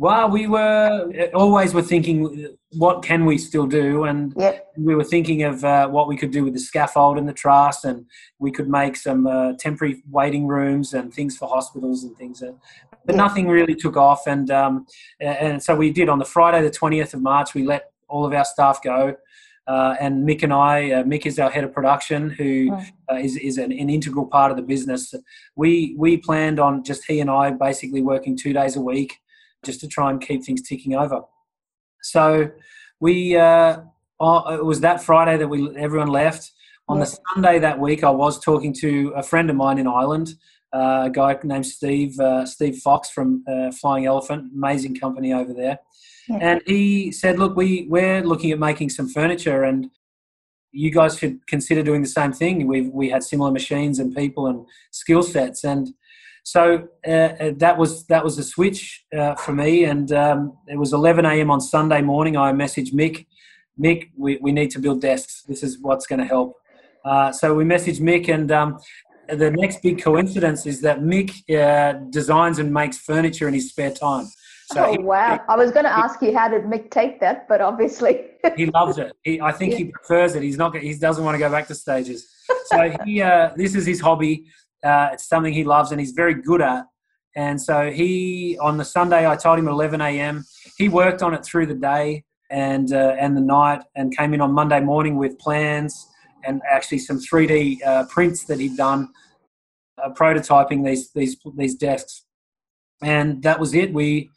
well, 0.00 0.30
we 0.30 0.46
were 0.46 1.12
uh, 1.14 1.36
always 1.36 1.74
were 1.74 1.82
thinking, 1.82 2.48
what 2.72 3.02
can 3.02 3.26
we 3.26 3.36
still 3.36 3.66
do? 3.66 4.04
And 4.04 4.32
yep. 4.34 4.72
we 4.78 4.94
were 4.94 5.04
thinking 5.04 5.42
of 5.42 5.62
uh, 5.62 5.88
what 5.88 6.08
we 6.08 6.16
could 6.16 6.30
do 6.30 6.42
with 6.42 6.54
the 6.54 6.58
scaffold 6.58 7.18
and 7.18 7.28
the 7.28 7.34
truss, 7.34 7.84
and 7.84 8.06
we 8.38 8.50
could 8.50 8.66
make 8.66 8.96
some 8.96 9.26
uh, 9.26 9.52
temporary 9.58 10.02
waiting 10.10 10.46
rooms 10.46 10.94
and 10.94 11.12
things 11.12 11.36
for 11.36 11.50
hospitals 11.50 12.02
and 12.02 12.16
things. 12.16 12.42
Uh, 12.42 12.52
but 13.04 13.14
yep. 13.14 13.16
nothing 13.16 13.46
really 13.46 13.74
took 13.74 13.98
off, 13.98 14.26
and 14.26 14.50
um, 14.50 14.86
and 15.20 15.62
so 15.62 15.76
we 15.76 15.90
did 15.90 16.08
on 16.08 16.18
the 16.18 16.24
Friday, 16.24 16.62
the 16.62 16.70
twentieth 16.70 17.12
of 17.12 17.20
March, 17.20 17.52
we 17.52 17.62
let 17.62 17.92
all 18.08 18.24
of 18.24 18.32
our 18.32 18.46
staff 18.46 18.82
go. 18.82 19.14
Uh, 19.66 19.96
and 20.00 20.26
Mick 20.26 20.42
and 20.42 20.52
I, 20.54 20.92
uh, 20.92 21.02
Mick 21.02 21.26
is 21.26 21.38
our 21.38 21.50
head 21.50 21.62
of 21.62 21.74
production, 21.74 22.30
who 22.30 22.70
mm. 22.70 22.90
uh, 23.12 23.16
is 23.16 23.36
is 23.36 23.58
an, 23.58 23.70
an, 23.70 23.90
integral 23.90 24.26
part 24.26 24.50
of 24.50 24.56
the 24.56 24.62
business. 24.62 25.14
We 25.56 25.94
we 25.98 26.16
planned 26.16 26.58
on 26.58 26.84
just 26.84 27.04
he 27.04 27.20
and 27.20 27.28
I 27.28 27.50
basically 27.50 28.00
working 28.00 28.34
two 28.34 28.54
days 28.54 28.76
a 28.76 28.80
week, 28.80 29.20
just 29.64 29.80
to 29.80 29.88
try 29.88 30.10
and 30.10 30.20
keep 30.20 30.44
things 30.44 30.62
ticking 30.62 30.94
over. 30.94 31.22
So 32.02 32.50
we 33.00 33.36
uh, 33.36 33.80
oh, 34.18 34.54
it 34.54 34.64
was 34.64 34.80
that 34.80 35.02
Friday 35.02 35.36
that 35.36 35.48
we 35.48 35.74
everyone 35.76 36.08
left. 36.08 36.52
On 36.88 36.98
yeah. 36.98 37.04
the 37.04 37.18
Sunday 37.32 37.58
that 37.60 37.78
week, 37.78 38.02
I 38.02 38.10
was 38.10 38.40
talking 38.40 38.72
to 38.80 39.12
a 39.14 39.22
friend 39.22 39.48
of 39.48 39.54
mine 39.54 39.78
in 39.78 39.86
Ireland, 39.86 40.34
uh, 40.72 41.04
a 41.06 41.10
guy 41.10 41.38
named 41.44 41.66
Steve 41.66 42.18
uh, 42.18 42.46
Steve 42.46 42.78
Fox 42.78 43.10
from 43.10 43.44
uh, 43.48 43.70
Flying 43.72 44.06
Elephant, 44.06 44.52
amazing 44.54 44.98
company 44.98 45.32
over 45.32 45.52
there. 45.52 45.78
Yeah. 46.28 46.38
And 46.40 46.62
he 46.66 47.12
said, 47.12 47.38
"Look, 47.38 47.56
we 47.56 47.86
we're 47.88 48.22
looking 48.22 48.50
at 48.50 48.58
making 48.58 48.90
some 48.90 49.08
furniture, 49.08 49.64
and 49.64 49.90
you 50.72 50.90
guys 50.90 51.18
should 51.18 51.46
consider 51.46 51.82
doing 51.82 52.02
the 52.02 52.08
same 52.08 52.32
thing. 52.32 52.66
We 52.66 52.82
we 52.82 53.10
had 53.10 53.22
similar 53.22 53.50
machines 53.50 53.98
and 53.98 54.14
people 54.14 54.46
and 54.46 54.66
skill 54.90 55.22
sets, 55.22 55.64
and 55.64 55.92
so 56.44 56.88
uh, 57.06 57.10
uh, 57.10 57.52
that 57.56 57.76
was 57.78 58.06
that 58.06 58.24
was 58.24 58.38
a 58.38 58.42
switch 58.42 59.04
uh, 59.16 59.34
for 59.34 59.52
me, 59.52 59.84
and 59.84 60.12
um, 60.12 60.56
it 60.66 60.76
was 60.76 60.92
11 60.92 61.24
a.m. 61.24 61.50
on 61.50 61.60
Sunday 61.60 62.02
morning. 62.02 62.36
I 62.36 62.52
messaged 62.52 62.92
Mick, 62.92 63.26
Mick, 63.78 64.10
we, 64.16 64.38
we 64.40 64.52
need 64.52 64.70
to 64.72 64.78
build 64.78 65.00
desks. 65.00 65.42
This 65.42 65.62
is 65.62 65.78
what's 65.80 66.06
going 66.06 66.20
to 66.20 66.26
help. 66.26 66.56
Uh, 67.04 67.32
so 67.32 67.54
we 67.54 67.64
messaged 67.64 68.00
Mick, 68.00 68.32
and 68.32 68.50
um, 68.52 68.78
the 69.28 69.50
next 69.50 69.82
big 69.82 70.02
coincidence 70.02 70.66
is 70.66 70.80
that 70.82 71.00
Mick 71.00 71.30
uh, 71.50 71.98
designs 72.10 72.58
and 72.58 72.72
makes 72.72 72.98
furniture 72.98 73.48
in 73.48 73.54
his 73.54 73.70
spare 73.70 73.92
time. 73.92 74.26
So 74.72 74.84
oh 74.84 74.92
he, 74.92 74.98
wow! 74.98 75.34
He, 75.34 75.40
I 75.48 75.56
was 75.56 75.72
going 75.72 75.84
to 75.84 75.90
ask 75.90 76.22
you 76.22 76.36
how 76.36 76.48
did 76.48 76.64
Mick 76.64 76.90
take 76.90 77.20
that, 77.20 77.48
but 77.48 77.60
obviously 77.60 78.26
he 78.56 78.66
loves 78.66 78.98
it. 78.98 79.12
He, 79.22 79.40
I 79.40 79.50
think 79.50 79.72
yeah. 79.72 79.78
he 79.78 79.84
prefers 79.86 80.36
it. 80.36 80.42
He's 80.42 80.58
not. 80.58 80.76
He 80.76 80.94
doesn't 80.94 81.24
want 81.24 81.34
to 81.34 81.38
go 81.38 81.50
back 81.50 81.66
to 81.68 81.74
stages. 81.74 82.28
So 82.66 82.92
he, 83.04 83.22
uh, 83.22 83.50
this 83.56 83.74
is 83.74 83.86
his 83.86 84.00
hobby. 84.00 84.46
Uh, 84.82 85.10
it's 85.12 85.28
something 85.28 85.52
he 85.52 85.64
loves 85.64 85.90
and 85.90 86.00
he's 86.00 86.12
very 86.12 86.34
good 86.34 86.60
at. 86.60 86.86
And 87.36 87.60
so 87.60 87.90
he, 87.90 88.58
on 88.60 88.76
the 88.76 88.84
Sunday, 88.84 89.28
I 89.28 89.36
told 89.36 89.58
him 89.58 89.68
at 89.68 89.72
11 89.72 90.00
a.m. 90.00 90.44
He 90.76 90.88
worked 90.88 91.22
on 91.22 91.34
it 91.34 91.44
through 91.44 91.66
the 91.66 91.74
day 91.74 92.24
and 92.50 92.92
uh, 92.92 93.14
and 93.18 93.36
the 93.36 93.40
night, 93.40 93.82
and 93.94 94.16
came 94.16 94.34
in 94.34 94.40
on 94.40 94.52
Monday 94.52 94.80
morning 94.80 95.16
with 95.16 95.38
plans 95.38 96.08
and 96.44 96.60
actually 96.68 96.98
some 96.98 97.18
3D 97.18 97.78
uh, 97.86 98.06
prints 98.06 98.44
that 98.46 98.58
he'd 98.58 98.76
done, 98.76 99.08
uh, 100.02 100.10
prototyping 100.10 100.84
these 100.84 101.12
these 101.12 101.36
these 101.56 101.76
desks. 101.76 102.24
And 103.02 103.42
that 103.44 103.60
was 103.60 103.74
it. 103.74 103.92
We 103.92 104.30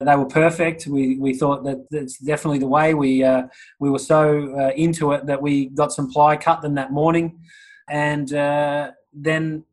they 0.00 0.16
were 0.16 0.26
perfect. 0.26 0.86
We 0.86 1.18
we 1.18 1.34
thought 1.34 1.64
that 1.64 1.86
it's 1.90 2.18
definitely 2.18 2.58
the 2.58 2.66
way. 2.66 2.94
We 2.94 3.22
uh, 3.22 3.44
we 3.80 3.90
were 3.90 3.98
so 3.98 4.54
uh, 4.58 4.72
into 4.76 5.12
it 5.12 5.26
that 5.26 5.40
we 5.40 5.66
got 5.66 5.92
some 5.92 6.10
ply, 6.10 6.36
cut 6.36 6.62
them 6.62 6.74
that 6.74 6.92
morning, 6.92 7.40
and 7.88 8.32
uh, 8.32 8.92
then 9.16 9.64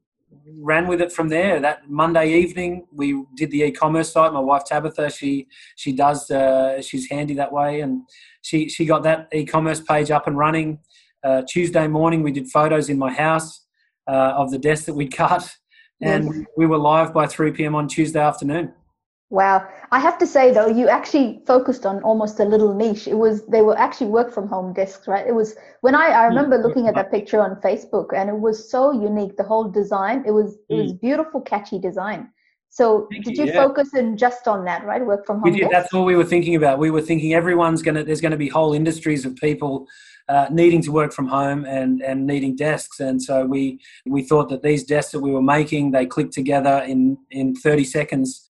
ran 0.58 0.88
with 0.88 1.02
it 1.02 1.12
from 1.12 1.30
there. 1.30 1.60
That 1.60 1.90
Monday 1.90 2.34
evening, 2.34 2.88
we 2.92 3.24
did 3.36 3.52
the 3.52 3.64
e-commerce 3.64 4.12
site. 4.12 4.34
My 4.34 4.40
wife 4.40 4.64
Tabitha, 4.66 5.10
she 5.10 5.48
she 5.76 5.92
does, 5.92 6.32
uh, 6.32 6.82
she's 6.82 7.10
handy 7.10 7.34
that 7.36 7.52
way, 7.52 7.82
and 7.82 8.04
she 8.42 8.70
she 8.70 8.86
got 8.86 9.04
that 9.04 9.28
e-commerce 9.34 9.82
page 9.82 10.12
up 10.12 10.28
and 10.28 10.38
running. 10.38 10.80
Uh, 11.24 11.42
Tuesday 11.48 11.88
morning, 11.88 12.24
we 12.24 12.32
did 12.32 12.48
photos 12.50 12.90
in 12.90 12.98
my 12.98 13.12
house 13.12 13.66
uh, 14.08 14.34
of 14.36 14.52
the 14.52 14.58
desk 14.58 14.86
that 14.86 14.94
we'd 14.94 15.14
cut, 15.16 15.50
and 16.02 16.48
we 16.58 16.66
were 16.66 16.78
live 16.78 17.14
by 17.14 17.28
3 17.28 17.52
p.m. 17.52 17.76
on 17.76 17.88
Tuesday 17.88 18.20
afternoon. 18.20 18.74
Wow. 19.34 19.68
I 19.92 19.98
have 19.98 20.20
to 20.20 20.28
say 20.28 20.54
though, 20.54 20.68
you 20.68 20.88
actually 20.88 21.42
focused 21.48 21.88
on 21.88 22.04
almost 22.04 22.40
a 22.40 22.46
little 22.46 22.76
niche. 22.76 23.08
It 23.08 23.16
was 23.16 23.44
they 23.48 23.64
were 23.64 23.76
actually 23.76 24.12
work 24.12 24.32
from 24.32 24.48
home 24.48 24.74
desks, 24.74 25.08
right? 25.08 25.26
It 25.26 25.34
was 25.34 25.56
when 25.82 25.96
I, 25.96 26.10
I 26.10 26.26
remember 26.26 26.60
looking 26.60 26.88
at 26.88 26.94
that 26.94 27.10
picture 27.10 27.42
on 27.42 27.56
Facebook 27.56 28.14
and 28.16 28.30
it 28.30 28.40
was 28.40 28.70
so 28.70 28.92
unique, 28.92 29.36
the 29.36 29.44
whole 29.44 29.64
design. 29.64 30.24
It 30.28 30.30
was 30.30 30.60
it 30.70 30.76
was 30.76 30.94
beautiful, 30.94 31.42
catchy 31.42 31.80
design. 31.80 32.30
So 32.70 33.08
Thank 33.12 33.26
did 33.26 33.38
you, 33.40 33.46
yeah. 33.46 33.54
focus 33.54 33.96
in 33.96 34.18
just 34.18 34.48
on 34.48 34.66
that, 34.66 34.86
right? 34.86 35.04
Work 35.04 35.26
from 35.26 35.42
We 35.42 35.50
home 35.50 35.60
did. 35.60 35.70
desks? 35.70 35.74
That's 35.74 35.94
all 35.96 36.06
we 36.06 36.16
were 36.16 36.30
thinking 36.36 36.56
about. 36.56 36.78
We 36.78 36.92
were 36.92 37.02
thinking 37.02 37.34
everyone's 37.34 37.82
gonna. 37.82 38.04
There's 38.04 38.22
going 38.22 38.34
to 38.34 38.38
be 38.46 38.50
whole 38.50 38.74
industries 38.76 39.26
of 39.26 39.36
people 39.38 39.88
uh, 40.30 40.46
needing 40.52 40.84
to 40.84 40.92
work 40.92 41.12
from 41.12 41.26
home 41.26 41.66
and 41.66 42.04
and 42.04 42.28
needing 42.28 42.56
desks. 42.56 43.00
And 43.00 43.20
so 43.20 43.48
we 43.48 43.80
we 44.06 44.22
thought 44.22 44.50
that 44.50 44.62
these 44.62 44.84
desks 44.84 45.12
that 45.14 45.22
we 45.22 45.32
were 45.32 45.42
making, 45.42 45.90
they 45.90 46.06
click 46.06 46.30
together 46.30 46.84
in 46.86 47.18
in 47.32 47.56
30 47.56 47.84
seconds, 47.84 48.52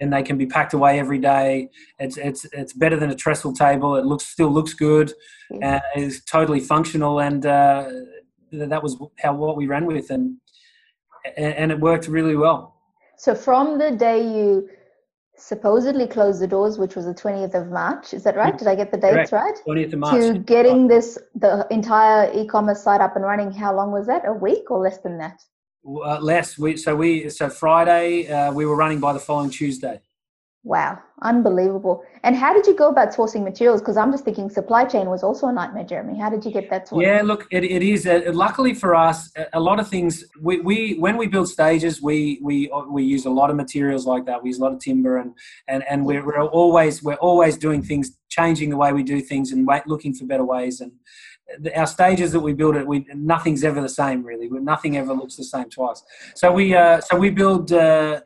and 0.00 0.12
they 0.12 0.22
can 0.22 0.36
be 0.38 0.46
packed 0.46 0.74
away 0.74 0.98
every 0.98 1.18
day. 1.18 1.68
It's 1.98 2.16
it's 2.16 2.44
it's 2.52 2.72
better 2.72 2.96
than 2.96 3.10
a 3.10 3.14
trestle 3.14 3.52
table. 3.52 3.96
It 3.96 4.04
looks 4.04 4.24
still 4.26 4.50
looks 4.50 4.74
good, 4.74 5.12
Yeah. 5.50 5.80
and 5.94 6.04
is 6.04 6.24
totally 6.24 6.60
functional. 6.60 7.20
And 7.20 7.44
uh, 7.44 7.88
that 8.52 8.82
was 8.82 8.96
how 9.18 9.34
what 9.34 9.56
we 9.56 9.66
ran 9.66 9.86
with, 9.86 10.10
and 10.10 10.36
and 11.36 11.70
it 11.72 11.80
worked 11.80 12.08
really 12.08 12.36
well. 12.36 12.74
So 13.16 13.34
from 13.34 13.78
the 13.78 13.90
day 13.90 14.22
you 14.22 14.68
supposedly 15.36 16.06
closed 16.06 16.40
the 16.40 16.46
doors, 16.46 16.78
which 16.78 16.96
was 16.96 17.04
the 17.06 17.14
20th 17.14 17.54
of 17.54 17.68
March, 17.70 18.12
is 18.12 18.24
that 18.24 18.36
right? 18.36 18.56
Did 18.58 18.66
I 18.68 18.74
get 18.74 18.90
the 18.90 18.96
dates 18.96 19.30
Correct. 19.30 19.60
right? 19.66 19.76
20th 19.76 19.92
of 19.92 19.98
March. 20.00 20.20
To 20.20 20.38
getting 20.38 20.88
this 20.88 21.16
the 21.34 21.66
entire 21.70 22.30
e-commerce 22.34 22.82
site 22.82 23.00
up 23.00 23.14
and 23.16 23.24
running, 23.24 23.52
how 23.52 23.74
long 23.74 23.92
was 23.92 24.06
that? 24.06 24.26
A 24.26 24.32
week 24.32 24.70
or 24.70 24.80
less 24.80 24.98
than 24.98 25.18
that? 25.18 25.40
Uh, 25.88 26.18
less. 26.20 26.58
We 26.58 26.76
so 26.76 26.94
we 26.94 27.30
so 27.30 27.48
Friday 27.48 28.28
uh, 28.28 28.52
we 28.52 28.66
were 28.66 28.76
running 28.76 29.00
by 29.00 29.14
the 29.14 29.18
following 29.18 29.48
Tuesday. 29.48 30.00
Wow, 30.64 30.98
unbelievable. 31.22 32.04
And 32.24 32.36
how 32.36 32.52
did 32.52 32.66
you 32.66 32.74
go 32.74 32.88
about 32.90 33.14
sourcing 33.14 33.42
materials? 33.42 33.80
Because 33.80 33.96
I'm 33.96 34.10
just 34.10 34.24
thinking 34.24 34.50
supply 34.50 34.84
chain 34.84 35.08
was 35.08 35.22
also 35.22 35.46
a 35.46 35.52
nightmare, 35.52 35.84
Jeremy. 35.84 36.18
How 36.18 36.28
did 36.28 36.44
you 36.44 36.50
get 36.50 36.68
that 36.68 36.88
sorted? 36.88 37.08
Yeah, 37.08 37.22
look, 37.22 37.46
it, 37.50 37.64
it 37.64 37.82
is. 37.82 38.06
Uh, 38.06 38.20
luckily 38.34 38.74
for 38.74 38.94
us, 38.94 39.30
a- 39.36 39.46
a 39.54 39.60
lot 39.60 39.80
of 39.80 39.88
things. 39.88 40.24
We, 40.42 40.60
we 40.60 40.98
when 40.98 41.16
we 41.16 41.26
build 41.26 41.48
stages, 41.48 42.02
we 42.02 42.38
we 42.42 42.70
we 42.90 43.02
use 43.02 43.24
a 43.24 43.30
lot 43.30 43.48
of 43.48 43.56
materials 43.56 44.04
like 44.04 44.26
that. 44.26 44.42
We 44.42 44.50
use 44.50 44.58
a 44.58 44.62
lot 44.62 44.72
of 44.72 44.80
timber, 44.80 45.16
and 45.16 45.32
and 45.68 45.84
and 45.88 46.04
we're, 46.04 46.26
we're 46.26 46.42
always 46.42 47.02
we're 47.02 47.14
always 47.14 47.56
doing 47.56 47.82
things, 47.82 48.18
changing 48.28 48.68
the 48.68 48.76
way 48.76 48.92
we 48.92 49.02
do 49.02 49.22
things, 49.22 49.52
and 49.52 49.66
looking 49.86 50.12
for 50.12 50.26
better 50.26 50.44
ways. 50.44 50.82
And 50.82 50.92
our 51.76 51.86
stages 51.86 52.32
that 52.32 52.40
we 52.40 52.52
build 52.52 52.76
it, 52.76 52.86
we 52.86 53.06
nothing's 53.14 53.64
ever 53.64 53.80
the 53.80 53.88
same 53.88 54.22
really. 54.22 54.48
Nothing 54.48 54.96
ever 54.96 55.12
looks 55.12 55.36
the 55.36 55.44
same 55.44 55.68
twice. 55.70 56.02
So 56.34 56.52
we 56.52 56.74
uh, 56.74 57.00
so 57.00 57.16
we 57.16 57.30
build. 57.30 57.72
Uh, 57.72 58.20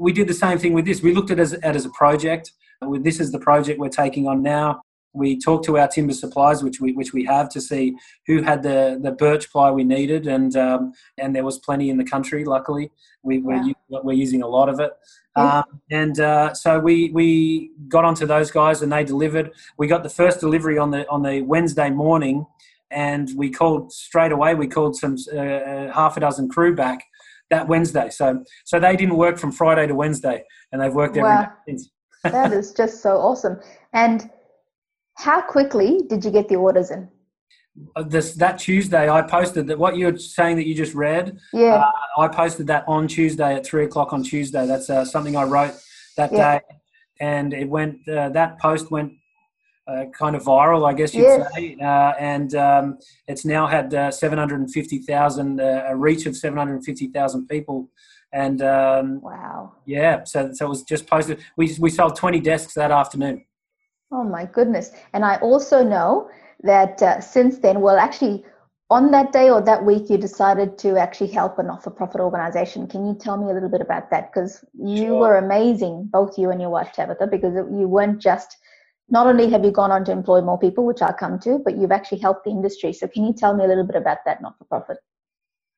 we 0.00 0.12
did 0.12 0.28
the 0.28 0.34
same 0.34 0.58
thing 0.58 0.74
with 0.74 0.84
this. 0.84 1.02
We 1.02 1.12
looked 1.12 1.30
at 1.32 1.38
it 1.40 1.42
as, 1.42 1.52
at 1.54 1.74
as 1.74 1.84
a 1.84 1.90
project. 1.90 2.52
With 2.82 3.02
this 3.02 3.18
is 3.18 3.32
the 3.32 3.40
project 3.40 3.80
we're 3.80 3.88
taking 3.88 4.28
on 4.28 4.42
now. 4.42 4.82
We 5.12 5.38
talked 5.40 5.64
to 5.64 5.78
our 5.78 5.88
timber 5.88 6.12
suppliers, 6.12 6.62
which 6.62 6.80
we 6.80 6.92
which 6.92 7.12
we 7.12 7.24
have, 7.24 7.48
to 7.50 7.60
see 7.60 7.96
who 8.26 8.42
had 8.42 8.62
the, 8.62 9.00
the 9.02 9.10
birch 9.10 9.50
ply 9.50 9.70
we 9.72 9.82
needed, 9.82 10.28
and 10.28 10.56
um, 10.56 10.92
and 11.16 11.34
there 11.34 11.44
was 11.44 11.58
plenty 11.58 11.90
in 11.90 11.96
the 11.96 12.04
country. 12.04 12.44
Luckily, 12.44 12.92
we 13.22 13.38
we're, 13.38 13.74
Wow. 13.88 14.02
we're 14.04 14.12
using 14.12 14.42
a 14.42 14.46
lot 14.46 14.68
of 14.68 14.78
it. 14.78 14.92
Um, 15.34 15.64
and 15.90 16.20
uh, 16.20 16.54
so 16.54 16.78
we 16.78 17.10
we 17.10 17.72
got 17.88 18.04
onto 18.04 18.26
those 18.26 18.50
guys, 18.50 18.82
and 18.82 18.92
they 18.92 19.02
delivered. 19.02 19.50
We 19.78 19.86
got 19.88 20.02
the 20.02 20.10
first 20.10 20.40
delivery 20.40 20.78
on 20.78 20.90
the 20.90 21.08
on 21.08 21.22
the 21.22 21.42
Wednesday 21.42 21.90
morning, 21.90 22.46
and 22.90 23.30
we 23.36 23.50
called 23.50 23.92
straight 23.92 24.32
away. 24.32 24.54
We 24.54 24.66
called 24.68 24.96
some 24.96 25.16
uh, 25.32 25.92
half 25.92 26.16
a 26.16 26.20
dozen 26.20 26.48
crew 26.48 26.74
back 26.74 27.04
that 27.50 27.68
Wednesday. 27.68 28.10
So 28.10 28.44
so 28.64 28.78
they 28.80 28.96
didn't 28.96 29.16
work 29.16 29.38
from 29.38 29.52
Friday 29.52 29.86
to 29.86 29.94
Wednesday, 29.94 30.44
and 30.72 30.80
they've 30.82 30.94
worked 30.94 31.16
every 31.16 31.30
Wow. 31.30 31.52
that 32.24 32.52
is 32.52 32.72
just 32.72 33.00
so 33.02 33.16
awesome. 33.16 33.60
And 33.92 34.28
how 35.16 35.40
quickly 35.40 36.00
did 36.08 36.24
you 36.24 36.30
get 36.30 36.48
the 36.48 36.56
orders 36.56 36.90
in? 36.90 37.08
Uh, 37.94 38.02
This 38.02 38.34
that 38.34 38.58
Tuesday, 38.58 39.08
I 39.08 39.22
posted 39.22 39.66
that 39.68 39.78
what 39.78 39.96
you're 39.96 40.16
saying 40.18 40.56
that 40.56 40.66
you 40.66 40.74
just 40.74 40.94
read. 40.94 41.38
Yeah, 41.52 41.84
I 42.16 42.28
posted 42.28 42.66
that 42.68 42.84
on 42.88 43.06
Tuesday 43.06 43.54
at 43.54 43.64
three 43.64 43.84
o'clock 43.84 44.12
on 44.12 44.22
Tuesday. 44.22 44.66
That's 44.66 44.90
uh, 44.90 45.04
something 45.04 45.36
I 45.36 45.44
wrote 45.44 45.74
that 46.16 46.32
Yeah. 46.32 46.58
day, 46.58 46.60
and 47.20 47.52
it 47.54 47.68
went. 47.68 47.96
Uh, 48.08 48.30
that 48.30 48.58
post 48.58 48.90
went 48.90 49.12
uh, 49.88 50.04
kind 50.12 50.36
of 50.36 50.42
viral, 50.42 50.86
I 50.86 50.92
guess 50.92 51.14
you'd 51.14 51.22
Yes. 51.22 51.54
say, 51.54 51.76
uh, 51.80 52.12
and 52.34 52.54
um, 52.54 52.98
it's 53.26 53.44
now 53.44 53.66
had 53.66 53.94
uh, 53.94 54.10
seven 54.10 54.38
hundred 54.38 54.60
and 54.60 54.70
fifty 54.70 54.98
thousand, 54.98 55.60
uh, 55.60 55.84
a 55.88 55.96
reach 55.96 56.26
of 56.26 56.36
seven 56.36 56.58
hundred 56.58 56.74
and 56.74 56.84
fifty 56.84 57.08
thousand 57.08 57.48
people, 57.48 57.88
and 58.32 58.60
um, 58.62 59.20
wow. 59.22 59.72
yeah, 59.86 60.24
so 60.24 60.50
so 60.52 60.66
it 60.66 60.68
was 60.68 60.82
just 60.82 61.06
posted. 61.06 61.38
We 61.56 61.74
we 61.80 61.90
sold 61.90 62.16
twenty 62.16 62.40
desks 62.40 62.74
that 62.74 62.90
afternoon. 62.90 63.44
Oh 64.10 64.24
my 64.24 64.46
goodness. 64.46 64.92
And 65.12 65.24
I 65.24 65.36
also 65.36 65.84
know 65.84 66.30
that 66.62 67.02
uh, 67.02 67.20
since 67.20 67.58
then, 67.58 67.80
well, 67.80 67.98
actually, 67.98 68.44
on 68.88 69.10
that 69.10 69.32
day 69.32 69.50
or 69.50 69.60
that 69.60 69.84
week, 69.84 70.08
you 70.08 70.16
decided 70.16 70.78
to 70.78 70.96
actually 70.96 71.30
help 71.30 71.58
a 71.58 71.62
not 71.62 71.84
for 71.84 71.90
profit 71.90 72.20
organization. 72.20 72.86
Can 72.86 73.06
you 73.06 73.14
tell 73.14 73.36
me 73.36 73.50
a 73.50 73.54
little 73.54 73.68
bit 73.68 73.82
about 73.82 74.10
that? 74.10 74.32
Because 74.32 74.64
you 74.74 75.08
Sure. 75.08 75.18
were 75.20 75.36
amazing, 75.36 76.08
both 76.10 76.38
you 76.38 76.50
and 76.50 76.60
your 76.60 76.70
wife, 76.70 76.90
Tabitha, 76.94 77.26
because 77.26 77.54
you 77.54 77.86
weren't 77.86 78.18
just, 78.18 78.56
not 79.10 79.26
only 79.26 79.48
have 79.50 79.64
you 79.64 79.70
gone 79.70 79.90
on 79.90 80.04
to 80.04 80.12
employ 80.12 80.40
more 80.40 80.58
people, 80.58 80.84
which 80.84 81.02
I'll 81.02 81.12
come 81.12 81.38
to, 81.40 81.58
but 81.64 81.76
you've 81.78 81.92
actually 81.92 82.18
helped 82.18 82.44
the 82.44 82.50
industry. 82.50 82.92
So 82.92 83.08
can 83.08 83.24
you 83.24 83.32
tell 83.32 83.54
me 83.54 83.64
a 83.64 83.68
little 83.68 83.84
bit 83.84 83.96
about 83.96 84.18
that 84.26 84.42
not 84.42 84.58
for 84.58 84.64
profit? 84.64 84.98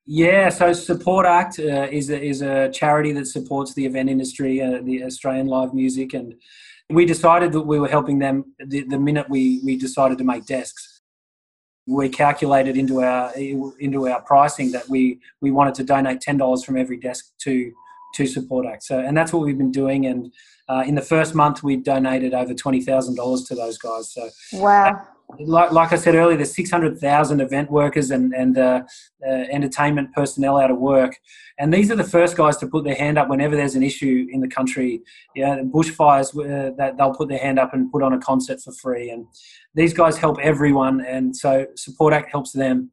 Yeah, 0.05 0.49
so 0.49 0.73
Support 0.73 1.25
Act 1.25 1.59
uh, 1.59 1.87
is 1.91 2.09
a, 2.09 2.21
is 2.21 2.41
a 2.41 2.69
charity 2.69 3.11
that 3.13 3.27
supports 3.27 3.73
the 3.73 3.85
event 3.85 4.09
industry, 4.09 4.61
uh, 4.61 4.79
the 4.83 5.03
Australian 5.03 5.47
live 5.47 5.73
music, 5.73 6.13
and 6.13 6.35
we 6.89 7.05
decided 7.05 7.51
that 7.53 7.61
we 7.61 7.79
were 7.79 7.87
helping 7.87 8.19
them 8.19 8.53
the, 8.59 8.83
the 8.83 8.99
minute 8.99 9.29
we, 9.29 9.61
we 9.63 9.77
decided 9.77 10.17
to 10.17 10.23
make 10.23 10.45
desks. 10.45 11.01
We 11.87 12.09
calculated 12.09 12.77
into 12.77 13.01
our 13.01 13.31
into 13.35 14.07
our 14.07 14.21
pricing 14.21 14.71
that 14.71 14.87
we, 14.87 15.19
we 15.41 15.51
wanted 15.51 15.75
to 15.75 15.83
donate 15.83 16.21
ten 16.21 16.37
dollars 16.37 16.63
from 16.63 16.77
every 16.77 16.97
desk 16.97 17.31
to 17.39 17.71
to 18.15 18.25
Support 18.27 18.65
Act. 18.65 18.83
So, 18.83 18.99
and 18.99 19.15
that's 19.15 19.31
what 19.33 19.43
we've 19.45 19.57
been 19.57 19.71
doing. 19.71 20.05
And 20.05 20.33
uh, 20.69 20.83
in 20.85 20.95
the 20.95 21.01
first 21.01 21.35
month, 21.35 21.63
we 21.63 21.75
donated 21.77 22.33
over 22.33 22.53
twenty 22.53 22.81
thousand 22.81 23.15
dollars 23.15 23.43
to 23.45 23.55
those 23.55 23.77
guys. 23.77 24.11
So, 24.13 24.29
Wow. 24.53 25.01
like, 25.39 25.71
like 25.71 25.91
I 25.93 25.95
said 25.95 26.15
earlier, 26.15 26.35
there's 26.37 26.53
600,000 26.55 27.39
event 27.39 27.71
workers 27.71 28.11
and, 28.11 28.33
and 28.33 28.57
uh, 28.57 28.81
uh, 29.25 29.29
entertainment 29.29 30.13
personnel 30.13 30.57
out 30.57 30.71
of 30.71 30.77
work. 30.77 31.17
And 31.57 31.73
these 31.73 31.89
are 31.91 31.95
the 31.95 32.03
first 32.03 32.35
guys 32.35 32.57
to 32.57 32.67
put 32.67 32.83
their 32.83 32.95
hand 32.95 33.17
up 33.17 33.29
whenever 33.29 33.55
there's 33.55 33.75
an 33.75 33.83
issue 33.83 34.27
in 34.31 34.41
the 34.41 34.47
country. 34.47 35.01
Yeah, 35.35 35.59
bushfires, 35.61 36.35
uh, 36.35 36.73
that 36.77 36.97
they'll 36.97 37.13
put 37.13 37.29
their 37.29 37.39
hand 37.39 37.59
up 37.59 37.73
and 37.73 37.91
put 37.91 38.03
on 38.03 38.13
a 38.13 38.19
concert 38.19 38.59
for 38.61 38.73
free. 38.73 39.09
And 39.09 39.25
these 39.73 39.93
guys 39.93 40.17
help 40.17 40.37
everyone. 40.41 40.99
And 41.05 41.35
so 41.35 41.65
Support 41.75 42.13
Act 42.13 42.31
helps 42.31 42.51
them 42.51 42.91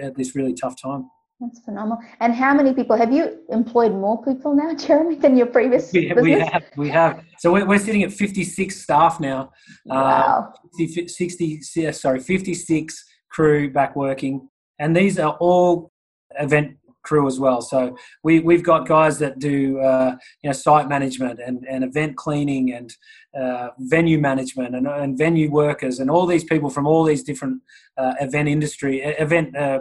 at 0.00 0.16
this 0.16 0.36
really 0.36 0.54
tough 0.54 0.80
time. 0.80 1.10
That's 1.40 1.60
phenomenal. 1.60 1.98
And 2.20 2.34
how 2.34 2.52
many 2.52 2.74
people 2.74 2.96
have 2.96 3.12
you 3.12 3.38
employed 3.48 3.92
more 3.92 4.22
people 4.22 4.54
now, 4.54 4.74
Jeremy, 4.86 5.14
than 5.16 5.36
your 5.36 5.46
previous 5.46 5.90
We, 5.92 6.08
business? 6.08 6.22
we 6.22 6.32
have, 6.32 6.64
we 6.76 6.88
have. 6.90 7.24
So 7.38 7.52
we're, 7.52 7.66
we're 7.66 7.78
sitting 7.78 8.02
at 8.02 8.12
56 8.12 8.76
staff 8.76 9.20
now. 9.20 9.50
Uh, 9.90 9.94
Wow. 9.94 10.52
60, 10.74 11.08
60 11.08 11.92
sorry, 11.92 12.20
56 12.20 13.04
crew 13.30 13.72
back 13.72 13.96
working. 13.96 14.48
And 14.78 14.94
these 14.94 15.18
are 15.18 15.36
all 15.40 15.92
event 16.38 16.76
crew 17.02 17.26
as 17.26 17.40
well. 17.40 17.62
So 17.62 17.96
we, 18.22 18.40
we've 18.40 18.62
got 18.62 18.86
guys 18.86 19.18
that 19.20 19.38
do, 19.38 19.80
uh, 19.80 20.16
you 20.42 20.48
know, 20.48 20.52
site 20.52 20.88
management 20.88 21.40
and, 21.44 21.64
and 21.68 21.82
event 21.84 22.16
cleaning 22.16 22.74
and 22.74 22.94
uh, 23.38 23.68
venue 23.78 24.18
management 24.18 24.74
and, 24.74 24.86
and 24.86 25.16
venue 25.16 25.50
workers 25.50 25.98
and 25.98 26.10
all 26.10 26.26
these 26.26 26.44
people 26.44 26.68
from 26.68 26.86
all 26.86 27.04
these 27.04 27.22
different 27.22 27.62
uh, 27.96 28.12
event 28.20 28.48
industry, 28.48 29.00
event, 29.00 29.56
uh, 29.56 29.80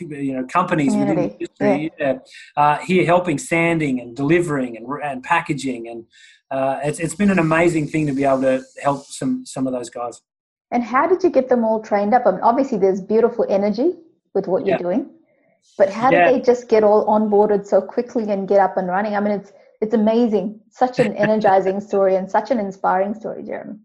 you 0.00 0.32
know, 0.32 0.44
companies 0.46 0.94
within 0.96 1.16
the 1.16 1.32
industry 1.32 1.92
yeah. 1.98 2.18
uh, 2.56 2.78
here 2.78 3.04
helping 3.04 3.38
sanding 3.38 4.00
and 4.00 4.16
delivering 4.16 4.76
and, 4.76 4.86
and 5.02 5.22
packaging. 5.22 5.88
And 5.88 6.06
uh, 6.50 6.80
it's, 6.84 6.98
it's 6.98 7.14
been 7.14 7.30
an 7.30 7.38
amazing 7.38 7.88
thing 7.88 8.06
to 8.06 8.12
be 8.12 8.24
able 8.24 8.42
to 8.42 8.62
help 8.82 9.06
some, 9.06 9.44
some 9.46 9.66
of 9.66 9.72
those 9.72 9.90
guys. 9.90 10.20
And 10.70 10.82
how 10.82 11.06
did 11.06 11.22
you 11.22 11.30
get 11.30 11.48
them 11.48 11.64
all 11.64 11.80
trained 11.80 12.14
up? 12.14 12.26
I 12.26 12.32
mean, 12.32 12.40
obviously, 12.40 12.78
there's 12.78 13.00
beautiful 13.00 13.46
energy 13.48 13.92
with 14.34 14.48
what 14.48 14.66
you're 14.66 14.78
doing, 14.78 15.10
but 15.78 15.88
how 15.90 16.10
Yeah. 16.10 16.24
did 16.24 16.34
they 16.34 16.44
just 16.44 16.68
get 16.68 16.82
all 16.82 17.06
onboarded 17.06 17.66
so 17.66 17.80
quickly 17.80 18.28
and 18.30 18.48
get 18.48 18.58
up 18.58 18.76
and 18.76 18.88
running? 18.88 19.14
I 19.14 19.20
mean, 19.20 19.34
it's 19.38 19.52
it's 19.80 19.94
amazing, 19.94 20.60
such 20.70 20.98
an 20.98 21.12
energizing 21.24 21.80
story 21.80 22.16
and 22.16 22.30
such 22.30 22.50
an 22.50 22.58
inspiring 22.58 23.14
story, 23.14 23.42
Jeremy. 23.42 23.76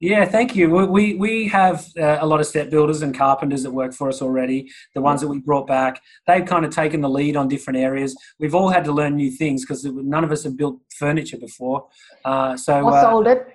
Yeah, 0.00 0.24
thank 0.26 0.54
you. 0.56 0.68
We 0.70 0.84
we, 0.86 1.14
we 1.14 1.48
have 1.48 1.86
uh, 1.98 2.18
a 2.20 2.26
lot 2.26 2.40
of 2.40 2.46
set 2.46 2.68
builders 2.70 3.00
and 3.02 3.16
carpenters 3.16 3.62
that 3.62 3.70
work 3.70 3.94
for 3.94 4.08
us 4.08 4.20
already. 4.20 4.70
The 4.94 5.00
ones 5.00 5.20
that 5.20 5.28
we 5.28 5.38
brought 5.38 5.66
back, 5.66 6.00
they've 6.26 6.44
kind 6.44 6.64
of 6.64 6.74
taken 6.74 7.00
the 7.00 7.08
lead 7.08 7.36
on 7.36 7.48
different 7.48 7.78
areas. 7.78 8.14
We've 8.38 8.54
all 8.54 8.68
had 8.68 8.84
to 8.84 8.92
learn 8.92 9.14
new 9.16 9.30
things 9.30 9.62
because 9.62 9.84
none 9.84 10.24
of 10.24 10.32
us 10.32 10.44
have 10.44 10.56
built 10.56 10.80
furniture 10.98 11.38
before. 11.38 11.86
Uh, 12.24 12.56
so 12.56 12.82
Or 12.82 12.92
uh, 12.92 13.00
sold 13.00 13.26
it. 13.28 13.46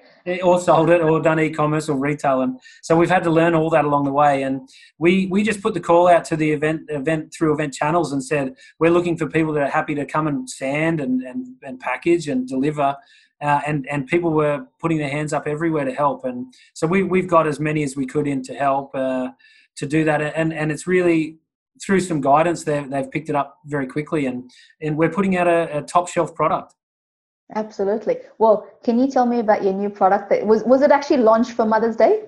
or 0.44 0.60
sold 0.60 0.90
it 0.90 1.02
or 1.02 1.20
done 1.22 1.40
e-commerce 1.40 1.90
or 1.90 1.98
retail 1.98 2.42
and 2.42 2.60
so 2.84 2.96
we've 2.96 3.10
had 3.10 3.24
to 3.24 3.32
learn 3.32 3.56
all 3.56 3.70
that 3.70 3.86
along 3.86 4.04
the 4.06 4.12
way 4.12 4.44
and 4.44 4.62
we 5.00 5.26
we 5.28 5.42
just 5.42 5.62
put 5.62 5.74
the 5.74 5.80
call 5.80 6.08
out 6.08 6.24
to 6.26 6.36
the 6.36 6.52
event 6.52 6.82
event 6.90 7.34
through 7.34 7.52
event 7.54 7.74
channels 7.74 8.12
and 8.12 8.24
said 8.24 8.54
we're 8.80 8.92
looking 8.92 9.18
for 9.18 9.28
people 9.28 9.54
that 9.54 9.64
are 9.64 9.70
happy 9.80 9.96
to 9.96 10.06
come 10.06 10.28
and 10.28 10.48
stand 10.48 11.00
and 11.00 11.22
and, 11.24 11.48
and 11.64 11.80
package 11.80 12.28
and 12.28 12.48
deliver 12.48 12.96
uh, 13.42 13.62
and 13.66 13.88
and 13.90 14.08
people 14.08 14.32
were 14.32 14.66
putting 14.80 14.98
their 14.98 15.10
hands 15.10 15.34
up 15.34 15.48
everywhere 15.48 15.86
to 15.86 15.94
help 15.94 16.26
and 16.26 16.54
so 16.74 16.88
we 16.88 17.04
we've 17.04 17.28
got 17.28 17.48
as 17.48 17.60
many 17.60 17.84
as 17.84 17.96
we 17.96 18.06
could 18.06 18.28
in 18.28 18.42
to 18.44 18.54
help 18.54 18.94
uh, 18.96 19.30
to 19.76 19.86
do 19.86 20.04
that 20.04 20.22
and 20.22 20.54
and 20.54 20.72
it's 20.72 20.88
really 20.88 21.38
through 21.82 22.00
some 22.00 22.20
guidance 22.20 22.64
they've, 22.64 22.90
they've 22.90 23.10
picked 23.10 23.30
it 23.30 23.36
up 23.36 23.58
very 23.66 23.88
quickly 23.88 24.26
and 24.26 24.50
and 24.82 24.98
we're 24.98 25.10
putting 25.10 25.38
out 25.38 25.48
a, 25.48 25.78
a 25.78 25.82
top 25.82 26.08
shelf 26.10 26.34
product 26.36 26.74
Absolutely. 27.56 28.18
Well, 28.38 28.68
can 28.84 29.00
you 29.00 29.08
tell 29.08 29.26
me 29.26 29.40
about 29.40 29.64
your 29.64 29.74
new 29.74 29.90
product? 29.90 30.30
That 30.30 30.46
was 30.46 30.64
was 30.66 30.84
it 30.84 30.92
actually 30.92 31.18
launched 31.18 31.54
for 31.54 31.66
Mother's 31.66 31.96
Day? 31.96 32.26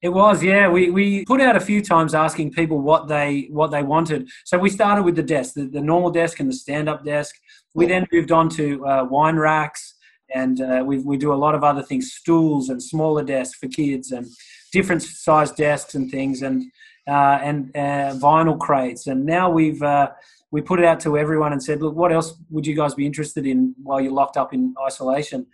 It 0.00 0.10
was, 0.10 0.44
yeah. 0.44 0.68
We, 0.68 0.90
we 0.90 1.24
put 1.24 1.40
out 1.40 1.56
a 1.56 1.60
few 1.60 1.82
times 1.82 2.14
asking 2.14 2.52
people 2.52 2.78
what 2.78 3.08
they 3.08 3.48
what 3.50 3.70
they 3.70 3.82
wanted. 3.82 4.28
So 4.44 4.58
we 4.58 4.70
started 4.70 5.02
with 5.02 5.16
the 5.16 5.22
desk, 5.22 5.54
the, 5.54 5.64
the 5.64 5.80
normal 5.80 6.10
desk 6.10 6.38
and 6.38 6.48
the 6.48 6.54
stand 6.54 6.88
up 6.88 7.04
desk. 7.04 7.34
We 7.74 7.86
then 7.86 8.06
moved 8.12 8.30
on 8.30 8.48
to 8.50 8.86
uh, 8.86 9.04
wine 9.10 9.36
racks, 9.36 9.94
and 10.34 10.60
uh, 10.60 10.82
we 10.86 10.98
we 10.98 11.16
do 11.16 11.32
a 11.32 11.36
lot 11.44 11.54
of 11.54 11.64
other 11.64 11.82
things, 11.82 12.12
stools 12.12 12.68
and 12.68 12.82
smaller 12.82 13.24
desks 13.24 13.58
for 13.58 13.68
kids, 13.68 14.12
and 14.12 14.26
different 14.72 15.02
size 15.02 15.50
desks 15.52 15.94
and 15.94 16.10
things, 16.10 16.42
and 16.42 16.64
uh, 17.06 17.38
and 17.42 17.70
uh, 17.74 18.14
vinyl 18.14 18.58
crates. 18.58 19.06
And 19.06 19.24
now 19.24 19.50
we've 19.50 19.82
uh, 19.82 20.10
we 20.50 20.60
put 20.60 20.78
it 20.78 20.84
out 20.84 21.00
to 21.00 21.18
everyone 21.18 21.52
and 21.52 21.62
said, 21.62 21.82
look, 21.82 21.94
what 21.94 22.12
else 22.12 22.34
would 22.50 22.66
you 22.66 22.74
guys 22.74 22.94
be 22.94 23.06
interested 23.06 23.46
in 23.46 23.74
while 23.82 24.00
you're 24.00 24.12
locked 24.12 24.36
up 24.36 24.54
in 24.54 24.74
isolation? 24.84 25.46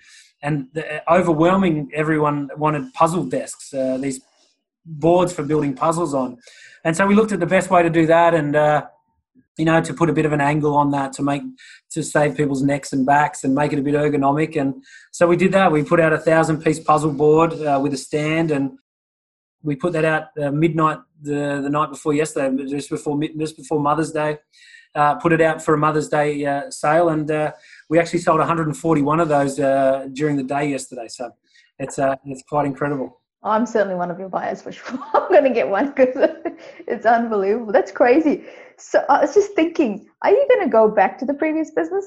And 0.42 0.68
the, 0.72 1.02
overwhelming, 1.12 1.90
everyone 1.94 2.50
wanted 2.56 2.92
puzzle 2.92 3.24
desks, 3.24 3.72
uh, 3.74 3.98
these 3.98 4.20
boards 4.84 5.32
for 5.32 5.42
building 5.42 5.74
puzzles 5.74 6.14
on. 6.14 6.38
And 6.84 6.96
so 6.96 7.06
we 7.06 7.14
looked 7.14 7.32
at 7.32 7.40
the 7.40 7.46
best 7.46 7.70
way 7.70 7.82
to 7.82 7.90
do 7.90 8.06
that 8.06 8.34
and, 8.34 8.54
uh, 8.54 8.86
you 9.56 9.64
know, 9.64 9.80
to 9.80 9.94
put 9.94 10.10
a 10.10 10.12
bit 10.12 10.26
of 10.26 10.32
an 10.32 10.40
angle 10.40 10.74
on 10.76 10.90
that 10.90 11.12
to 11.14 11.22
make, 11.22 11.42
to 11.90 12.02
save 12.02 12.36
people's 12.36 12.62
necks 12.62 12.92
and 12.92 13.06
backs 13.06 13.44
and 13.44 13.54
make 13.54 13.72
it 13.72 13.78
a 13.78 13.82
bit 13.82 13.94
ergonomic. 13.94 14.60
And 14.60 14.82
so 15.12 15.26
we 15.26 15.36
did 15.36 15.52
that. 15.52 15.70
We 15.70 15.82
put 15.84 16.00
out 16.00 16.12
a 16.12 16.18
thousand 16.18 16.62
piece 16.62 16.80
puzzle 16.80 17.12
board 17.12 17.52
uh, 17.52 17.78
with 17.82 17.94
a 17.94 17.96
stand 17.96 18.50
and 18.50 18.72
we 19.62 19.76
put 19.76 19.92
that 19.94 20.04
out 20.04 20.24
uh, 20.42 20.50
midnight 20.50 20.98
the, 21.22 21.60
the 21.62 21.70
night 21.70 21.90
before 21.90 22.12
yesterday, 22.12 22.64
just 22.66 22.90
before, 22.90 23.18
just 23.38 23.56
before 23.56 23.80
Mother's 23.80 24.12
Day 24.12 24.38
uh, 24.94 25.16
put 25.16 25.32
it 25.32 25.40
out 25.40 25.62
for 25.62 25.74
a 25.74 25.78
Mother's 25.78 26.08
Day 26.08 26.44
uh, 26.46 26.70
sale, 26.70 27.08
and 27.08 27.30
uh, 27.30 27.52
we 27.88 27.98
actually 27.98 28.20
sold 28.20 28.38
141 28.38 29.20
of 29.20 29.28
those 29.28 29.58
uh, 29.58 30.06
during 30.12 30.36
the 30.36 30.42
day 30.42 30.70
yesterday. 30.70 31.08
So 31.08 31.30
it's 31.78 31.98
it's 32.26 32.42
quite 32.48 32.66
incredible. 32.66 33.20
I'm 33.44 33.66
certainly 33.66 33.94
one 33.94 34.10
of 34.10 34.18
your 34.18 34.30
buyers 34.30 34.62
for 34.62 34.72
sure. 34.72 34.98
I'm 35.14 35.28
going 35.28 35.44
to 35.44 35.50
get 35.50 35.68
one 35.68 35.88
because 35.90 36.16
it's 36.88 37.06
unbelievable. 37.06 37.72
That's 37.72 37.92
crazy. 37.92 38.44
So 38.78 39.04
I 39.08 39.20
was 39.20 39.34
just 39.34 39.52
thinking, 39.52 40.06
are 40.22 40.30
you 40.30 40.46
going 40.48 40.66
to 40.66 40.70
go 40.70 40.88
back 40.88 41.18
to 41.18 41.24
the 41.24 41.34
previous 41.34 41.70
business? 41.70 42.06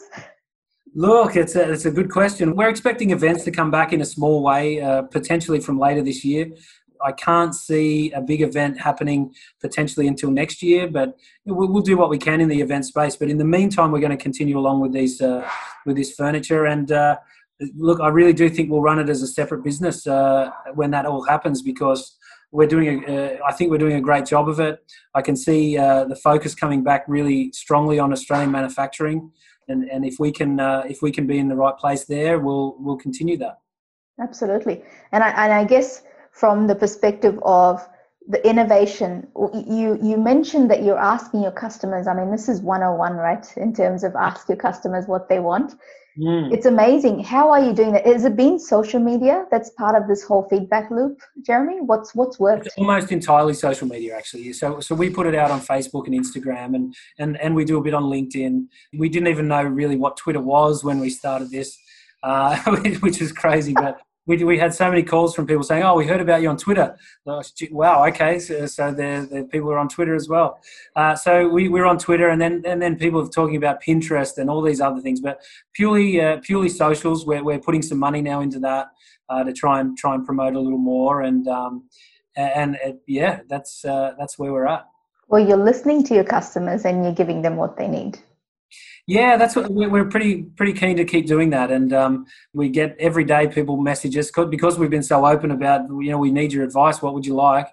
Look, 0.95 1.35
it's 1.35 1.55
a, 1.55 1.71
it's 1.71 1.85
a 1.85 1.91
good 1.91 2.09
question. 2.09 2.55
We're 2.55 2.69
expecting 2.69 3.11
events 3.11 3.43
to 3.43 3.51
come 3.51 3.69
back 3.69 3.93
in 3.93 4.01
a 4.01 4.05
small 4.05 4.41
way, 4.41 4.81
uh, 4.81 5.03
potentially 5.03 5.59
from 5.59 5.79
later 5.79 6.01
this 6.01 6.25
year. 6.25 6.47
I 7.05 7.11
can't 7.11 7.53
see 7.53 8.11
a 8.13 8.21
big 8.21 8.41
event 8.41 8.79
happening 8.79 9.33
potentially 9.61 10.07
until 10.07 10.31
next 10.31 10.63
year, 10.63 10.87
but 10.87 11.15
we'll, 11.45 11.71
we'll, 11.71 11.83
do 11.83 11.95
what 11.95 12.09
we 12.09 12.17
can 12.17 12.41
in 12.41 12.49
the 12.49 12.61
event 12.61 12.85
space. 12.85 13.15
But 13.15 13.29
in 13.29 13.37
the 13.37 13.45
meantime, 13.45 13.91
we're 13.91 13.99
going 13.99 14.17
to 14.17 14.17
continue 14.17 14.57
along 14.57 14.81
with 14.81 14.93
these 14.93 15.21
uh, 15.21 15.47
with 15.85 15.95
this 15.95 16.15
furniture. 16.15 16.65
And 16.65 16.91
uh, 16.91 17.17
look, 17.75 17.99
I 17.99 18.09
really 18.09 18.33
do 18.33 18.49
think 18.49 18.69
we'll 18.69 18.81
run 18.81 18.99
it 18.99 19.09
as 19.09 19.21
a 19.21 19.27
separate 19.27 19.63
business 19.63 20.05
uh, 20.07 20.51
when 20.73 20.91
that 20.91 21.05
all 21.05 21.23
happens 21.23 21.61
because 21.61 22.17
we're 22.51 22.67
doing 22.67 23.03
a, 23.07 23.35
uh, 23.35 23.37
I 23.45 23.53
think 23.53 23.71
we're 23.71 23.77
doing 23.77 23.95
a 23.95 24.01
great 24.01 24.25
job 24.25 24.47
of 24.47 24.59
it. 24.59 24.79
I 25.13 25.21
can 25.21 25.35
see 25.35 25.77
uh, 25.77 26.05
the 26.05 26.15
focus 26.15 26.55
coming 26.55 26.83
back 26.83 27.03
really 27.07 27.51
strongly 27.51 27.99
on 27.99 28.13
Australian 28.13 28.51
manufacturing. 28.51 29.31
And, 29.67 29.83
and 29.89 30.05
if 30.05 30.15
we 30.19 30.31
can 30.31 30.59
uh, 30.59 30.83
if 30.87 31.01
we 31.01 31.11
can 31.11 31.27
be 31.27 31.39
in 31.39 31.49
the 31.49 31.55
right 31.55 31.77
place 31.77 32.05
there, 32.05 32.39
we'll 32.39 32.77
we'll 32.79 32.95
continue 32.95 33.37
that. 33.39 33.57
Absolutely, 34.19 34.81
and 35.11 35.23
I 35.23 35.29
and 35.31 35.51
I 35.51 35.65
guess 35.65 36.03
from 36.31 36.67
the 36.67 36.75
perspective 36.75 37.37
of 37.43 37.85
the 38.29 38.45
innovation 38.47 39.27
you 39.67 39.97
you 40.01 40.17
mentioned 40.17 40.69
that 40.69 40.83
you're 40.83 40.99
asking 40.99 41.41
your 41.41 41.51
customers 41.51 42.07
i 42.07 42.13
mean 42.13 42.29
this 42.29 42.49
is 42.49 42.59
101 42.61 43.15
right 43.15 43.53
in 43.55 43.73
terms 43.73 44.03
of 44.03 44.13
ask 44.15 44.49
your 44.49 44.57
customers 44.57 45.07
what 45.07 45.29
they 45.29 45.39
want 45.39 45.75
mm. 46.17 46.53
it's 46.53 46.65
amazing. 46.65 47.23
How 47.23 47.49
are 47.49 47.63
you 47.63 47.73
doing 47.73 47.93
that? 47.93 48.05
Has 48.05 48.25
it 48.25 48.35
been 48.35 48.59
social 48.59 48.99
media 48.99 49.45
that's 49.51 49.69
part 49.71 49.95
of 50.01 50.07
this 50.07 50.23
whole 50.23 50.47
feedback 50.49 50.89
loop 50.91 51.19
jeremy? 51.45 51.81
What's 51.81 52.15
what's 52.15 52.39
worked? 52.39 52.67
It's 52.67 52.77
almost 52.77 53.11
entirely 53.11 53.53
social 53.53 53.87
media 53.87 54.15
actually. 54.15 54.53
So 54.53 54.79
so 54.79 54.95
we 54.95 55.09
put 55.09 55.27
it 55.27 55.35
out 55.35 55.51
on 55.51 55.61
facebook 55.61 56.07
and 56.07 56.15
instagram 56.15 56.75
and 56.75 56.95
and 57.19 57.37
and 57.39 57.55
we 57.55 57.65
do 57.65 57.77
a 57.77 57.81
bit 57.81 57.93
on 57.93 58.03
linkedin. 58.03 58.67
We 58.93 59.09
didn't 59.09 59.29
even 59.29 59.47
know 59.47 59.63
really 59.63 59.97
what 59.97 60.17
twitter 60.17 60.41
was 60.41 60.83
when 60.83 60.99
we 60.99 61.09
started 61.09 61.49
this 61.51 61.77
uh, 62.23 62.57
which 63.01 63.21
is 63.21 63.31
crazy 63.31 63.73
but 63.73 63.99
we, 64.27 64.43
we 64.43 64.57
had 64.59 64.73
so 64.73 64.89
many 64.89 65.01
calls 65.01 65.33
from 65.33 65.47
people 65.47 65.63
saying, 65.63 65.83
"Oh, 65.83 65.95
we 65.95 66.05
heard 66.05 66.21
about 66.21 66.41
you 66.41 66.49
on 66.49 66.57
Twitter." 66.57 66.95
Wow, 67.71 68.05
okay, 68.07 68.37
so, 68.37 68.65
so 68.67 68.91
there, 68.91 69.25
there 69.25 69.45
people 69.45 69.71
are 69.71 69.77
on 69.77 69.87
Twitter 69.87 70.13
as 70.13 70.27
well. 70.29 70.59
Uh, 70.95 71.15
so 71.15 71.47
we, 71.47 71.69
we're 71.69 71.85
on 71.85 71.97
Twitter, 71.97 72.29
and 72.29 72.39
then 72.41 72.61
and 72.65 72.81
then 72.81 72.97
people 72.97 73.21
are 73.21 73.29
talking 73.29 73.55
about 73.55 73.81
Pinterest 73.81 74.37
and 74.37 74.49
all 74.49 74.61
these 74.61 74.81
other 74.81 75.01
things. 75.01 75.21
But 75.21 75.41
purely 75.73 76.21
uh, 76.21 76.37
purely 76.43 76.69
socials, 76.69 77.25
we're 77.25 77.43
we're 77.43 77.59
putting 77.59 77.81
some 77.81 77.97
money 77.97 78.21
now 78.21 78.41
into 78.41 78.59
that 78.59 78.87
uh, 79.29 79.43
to 79.43 79.53
try 79.53 79.79
and 79.79 79.97
try 79.97 80.13
and 80.13 80.25
promote 80.25 80.55
a 80.55 80.59
little 80.59 80.77
more. 80.77 81.21
And 81.21 81.47
um, 81.47 81.85
and 82.35 82.77
it, 82.83 83.01
yeah, 83.07 83.39
that's 83.49 83.85
uh, 83.85 84.13
that's 84.19 84.37
where 84.37 84.51
we're 84.51 84.67
at. 84.67 84.85
Well, 85.29 85.45
you're 85.45 85.57
listening 85.57 86.03
to 86.05 86.13
your 86.13 86.23
customers 86.23 86.85
and 86.85 87.03
you're 87.03 87.13
giving 87.13 87.41
them 87.41 87.57
what 87.57 87.77
they 87.77 87.87
need. 87.87 88.19
Yeah, 89.07 89.37
that's 89.37 89.55
what 89.55 89.71
we're 89.71 90.05
pretty 90.05 90.43
pretty 90.43 90.73
keen 90.73 90.97
to 90.97 91.05
keep 91.05 91.27
doing 91.27 91.49
that, 91.51 91.71
and 91.71 91.93
um, 91.93 92.25
we 92.53 92.67
get 92.67 92.95
every 92.99 93.23
day 93.23 93.47
people 93.47 93.77
message 93.77 94.17
us 94.17 94.31
because 94.49 94.77
we've 94.77 94.89
been 94.89 95.01
so 95.03 95.25
open 95.25 95.51
about 95.51 95.87
you 95.89 96.11
know 96.11 96.17
we 96.17 96.31
need 96.31 96.51
your 96.51 96.65
advice. 96.65 97.01
What 97.01 97.13
would 97.13 97.25
you 97.25 97.33
like? 97.33 97.67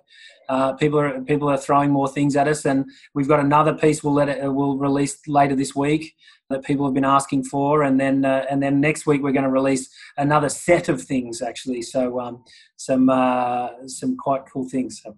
Uh, 0.49 0.75
people 0.75 1.01
are 1.01 1.21
people 1.23 1.51
are 1.51 1.57
throwing 1.57 1.91
more 1.91 2.07
things 2.07 2.37
at 2.37 2.47
us, 2.47 2.65
and 2.65 2.85
we've 3.15 3.27
got 3.27 3.41
another 3.41 3.75
piece 3.75 4.05
we'll 4.05 4.15
let 4.15 4.29
it 4.29 4.53
we'll 4.53 4.77
release 4.77 5.19
later 5.27 5.57
this 5.57 5.75
week 5.75 6.15
that 6.51 6.65
people 6.65 6.85
have 6.85 6.95
been 6.95 7.05
asking 7.05 7.45
for, 7.45 7.83
and 7.83 7.99
then 7.99 8.25
uh, 8.25 8.45
and 8.51 8.63
then 8.63 8.81
next 8.81 9.07
week 9.07 9.23
we're 9.23 9.33
going 9.33 9.45
to 9.45 9.51
release 9.51 9.89
another 10.17 10.49
set 10.49 10.89
of 10.89 11.03
things 11.03 11.43
actually. 11.43 11.83
So 11.83 12.21
um, 12.21 12.45
some 12.77 13.09
uh, 13.09 13.71
some 13.87 14.17
quite 14.17 14.43
cool 14.53 14.69
things. 14.69 15.01
So, 15.03 15.17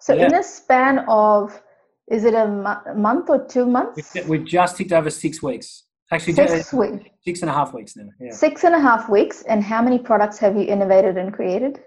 so 0.00 0.14
yeah. 0.14 0.26
in 0.26 0.34
a 0.34 0.42
span 0.42 1.00
of 1.08 1.60
is 2.08 2.24
it 2.24 2.34
a 2.34 2.46
mo- 2.46 2.94
month 2.94 3.30
or 3.30 3.44
two 3.46 3.66
months? 3.66 4.14
We've 4.26 4.44
just 4.44 4.76
ticked 4.76 4.92
over 4.92 5.10
six 5.10 5.42
weeks. 5.42 5.84
Actually, 6.12 6.34
six 6.34 6.72
weeks. 6.72 7.04
Six 7.24 7.40
and 7.40 7.50
a 7.50 7.52
half 7.52 7.74
weeks 7.74 7.96
now. 7.96 8.08
Yeah. 8.20 8.30
Six 8.30 8.62
and 8.62 8.74
a 8.74 8.80
half 8.80 9.08
weeks. 9.08 9.42
And 9.42 9.62
how 9.62 9.82
many 9.82 9.98
products 9.98 10.38
have 10.38 10.54
you 10.56 10.62
innovated 10.62 11.16
and 11.16 11.32
created? 11.32 11.80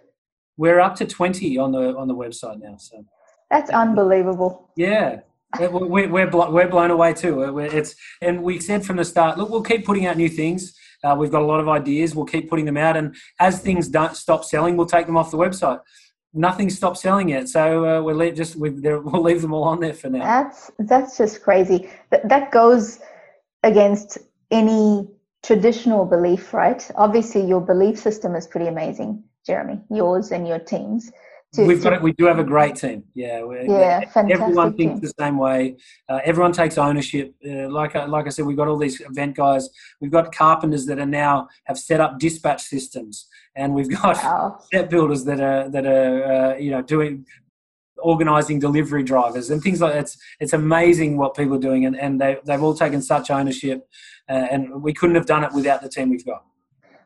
We're 0.57 0.81
up 0.81 0.95
to 0.97 1.05
twenty 1.05 1.57
on 1.57 1.71
the 1.71 1.95
on 1.95 2.09
the 2.09 2.15
website 2.15 2.59
now. 2.59 2.75
So 2.77 3.05
that's 3.49 3.69
unbelievable. 3.69 4.71
Yeah, 4.75 5.21
we're 5.57 6.07
we're, 6.07 6.29
we're 6.29 6.67
blown 6.67 6.91
away 6.91 7.13
too. 7.13 7.57
It's 7.59 7.95
and 8.21 8.43
we 8.43 8.59
said 8.59 8.85
from 8.85 8.97
the 8.97 9.05
start, 9.05 9.37
look, 9.37 9.49
we'll 9.49 9.63
keep 9.63 9.85
putting 9.85 10.05
out 10.05 10.17
new 10.17 10.27
things. 10.27 10.77
Uh, 11.01 11.15
we've 11.17 11.31
got 11.31 11.41
a 11.41 11.45
lot 11.45 11.61
of 11.61 11.69
ideas. 11.69 12.13
We'll 12.13 12.25
keep 12.25 12.49
putting 12.49 12.65
them 12.65 12.75
out, 12.75 12.97
and 12.97 13.15
as 13.39 13.61
things 13.61 13.87
don't 13.87 14.17
stop 14.17 14.43
selling, 14.43 14.75
we'll 14.75 14.85
take 14.85 15.05
them 15.05 15.15
off 15.15 15.31
the 15.31 15.37
website 15.37 15.79
nothing 16.33 16.69
stopped 16.69 16.97
selling 16.97 17.29
it. 17.29 17.49
So 17.49 17.85
uh, 17.85 18.01
we'll 18.01 18.15
leave, 18.15 18.35
just 18.35 18.55
we 18.55 18.69
will 18.81 19.21
leave 19.21 19.41
them 19.41 19.53
all 19.53 19.63
on 19.63 19.79
there 19.79 19.93
for 19.93 20.09
now. 20.09 20.19
That's 20.19 20.71
that's 20.79 21.17
just 21.17 21.41
crazy. 21.41 21.89
That 22.11 22.27
that 22.29 22.51
goes 22.51 22.99
against 23.63 24.17
any 24.51 25.07
traditional 25.43 26.05
belief, 26.05 26.53
right? 26.53 26.89
Obviously, 26.95 27.45
your 27.45 27.61
belief 27.61 27.99
system 27.99 28.35
is 28.35 28.47
pretty 28.47 28.67
amazing, 28.67 29.23
Jeremy. 29.45 29.79
Yours 29.89 30.31
and 30.31 30.47
your 30.47 30.59
teams. 30.59 31.11
To, 31.53 31.65
We've 31.65 31.81
got 31.81 31.93
it. 31.93 32.01
We 32.03 32.13
do 32.13 32.25
have 32.25 32.37
a 32.37 32.43
great 32.43 32.75
team. 32.75 33.05
Yeah, 33.15 33.43
yeah, 33.63 34.01
Everyone 34.15 34.75
thinks 34.75 34.99
team. 34.99 35.01
the 35.01 35.13
same 35.19 35.37
way. 35.39 35.77
Uh, 36.07 36.19
everyone 36.23 36.51
takes 36.51 36.77
ownership. 36.77 37.33
Uh, 37.43 37.67
like 37.69 37.95
I, 37.95 38.05
like 38.05 38.27
I 38.27 38.29
said, 38.29 38.45
we've 38.45 38.55
got 38.55 38.67
all 38.67 38.77
these 38.77 39.01
event 39.01 39.35
guys. 39.35 39.67
We've 39.99 40.11
got 40.11 40.31
carpenters 40.31 40.85
that 40.85 40.99
are 40.99 41.07
now 41.07 41.47
have 41.63 41.79
set 41.79 42.01
up 42.01 42.19
dispatch 42.19 42.61
systems, 42.61 43.27
and 43.55 43.73
we've 43.73 43.89
got 43.89 44.17
wow. 44.17 44.59
set 44.71 44.91
builders 44.91 45.23
that 45.25 45.41
are 45.41 45.67
that 45.69 45.87
are 45.87 46.23
uh, 46.23 46.57
you 46.57 46.69
know 46.69 46.83
doing 46.83 47.25
organizing 48.01 48.59
delivery 48.59 49.03
drivers 49.03 49.49
and 49.49 49.61
things 49.61 49.81
like 49.81 49.93
that. 49.93 49.99
It's, 49.99 50.17
it's 50.39 50.53
amazing 50.53 51.17
what 51.17 51.35
people 51.35 51.55
are 51.55 51.59
doing, 51.59 51.85
and, 51.85 51.99
and 51.99 52.21
they, 52.21 52.37
they've 52.45 52.61
all 52.61 52.75
taken 52.75 53.01
such 53.01 53.29
ownership, 53.31 53.87
uh, 54.29 54.33
and 54.51 54.81
we 54.81 54.93
couldn't 54.93 55.15
have 55.15 55.25
done 55.25 55.43
it 55.43 55.51
without 55.53 55.81
the 55.81 55.89
team 55.89 56.09
we've 56.09 56.25
got. 56.25 56.43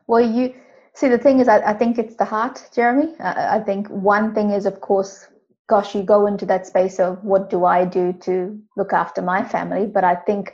Well, 0.06 0.20
you 0.20 0.54
See, 0.94 1.08
the 1.08 1.18
thing 1.18 1.40
is, 1.40 1.48
I, 1.48 1.58
I 1.58 1.74
think 1.74 1.98
it's 1.98 2.16
the 2.16 2.24
heart, 2.24 2.68
Jeremy. 2.74 3.14
I, 3.20 3.56
I 3.56 3.60
think 3.60 3.88
one 3.88 4.34
thing 4.34 4.50
is, 4.50 4.66
of 4.66 4.80
course, 4.80 5.28
gosh, 5.68 5.94
you 5.94 6.02
go 6.02 6.26
into 6.26 6.46
that 6.46 6.66
space 6.66 7.00
of 7.00 7.22
what 7.24 7.50
do 7.50 7.64
I 7.64 7.84
do 7.84 8.12
to 8.22 8.60
look 8.76 8.92
after 8.92 9.22
my 9.22 9.44
family? 9.44 9.86
But 9.86 10.04
I 10.04 10.14
think 10.14 10.52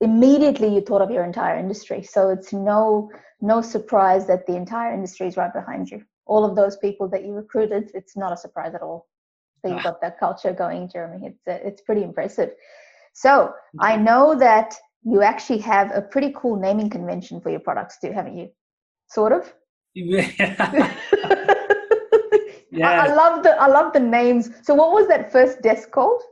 immediately 0.00 0.74
you 0.74 0.80
thought 0.82 1.02
of 1.02 1.10
your 1.10 1.24
entire 1.24 1.58
industry. 1.58 2.02
So 2.02 2.30
it's 2.30 2.52
no 2.52 3.10
no 3.40 3.60
surprise 3.62 4.26
that 4.28 4.46
the 4.46 4.56
entire 4.56 4.92
industry 4.94 5.26
is 5.26 5.36
right 5.36 5.52
behind 5.52 5.90
you. 5.90 6.04
all 6.26 6.44
of 6.44 6.56
those 6.56 6.76
people 6.78 7.08
that 7.08 7.24
you 7.24 7.32
recruited, 7.32 7.90
it's 7.94 8.16
not 8.16 8.32
a 8.32 8.36
surprise 8.36 8.74
at 8.74 8.82
all 8.82 9.08
that 9.62 9.70
you've 9.70 9.82
got 9.82 10.00
that 10.00 10.18
culture 10.18 10.52
going, 10.52 10.88
Jeremy. 10.88 11.28
It's 11.28 11.48
uh, 11.48 11.66
it's 11.68 11.82
pretty 11.82 12.02
impressive. 12.02 12.50
So 13.14 13.52
I 13.80 13.96
know 13.96 14.34
that 14.38 14.74
you 15.04 15.22
actually 15.22 15.58
have 15.58 15.90
a 15.94 16.02
pretty 16.02 16.32
cool 16.36 16.56
naming 16.56 16.90
convention 16.90 17.40
for 17.40 17.50
your 17.50 17.60
products 17.60 17.98
too, 18.00 18.12
haven't 18.12 18.38
you? 18.38 18.48
Sort 19.08 19.32
of. 19.32 19.52
Yeah. 19.94 20.30
I, 22.82 23.08
I 23.08 23.14
love 23.14 23.42
the 23.42 23.50
I 23.60 23.66
love 23.66 23.92
the 23.92 24.00
names. 24.00 24.50
So 24.62 24.74
what 24.74 24.92
was 24.92 25.06
that 25.08 25.30
first 25.30 25.60
desk 25.62 25.90
called? 25.90 26.22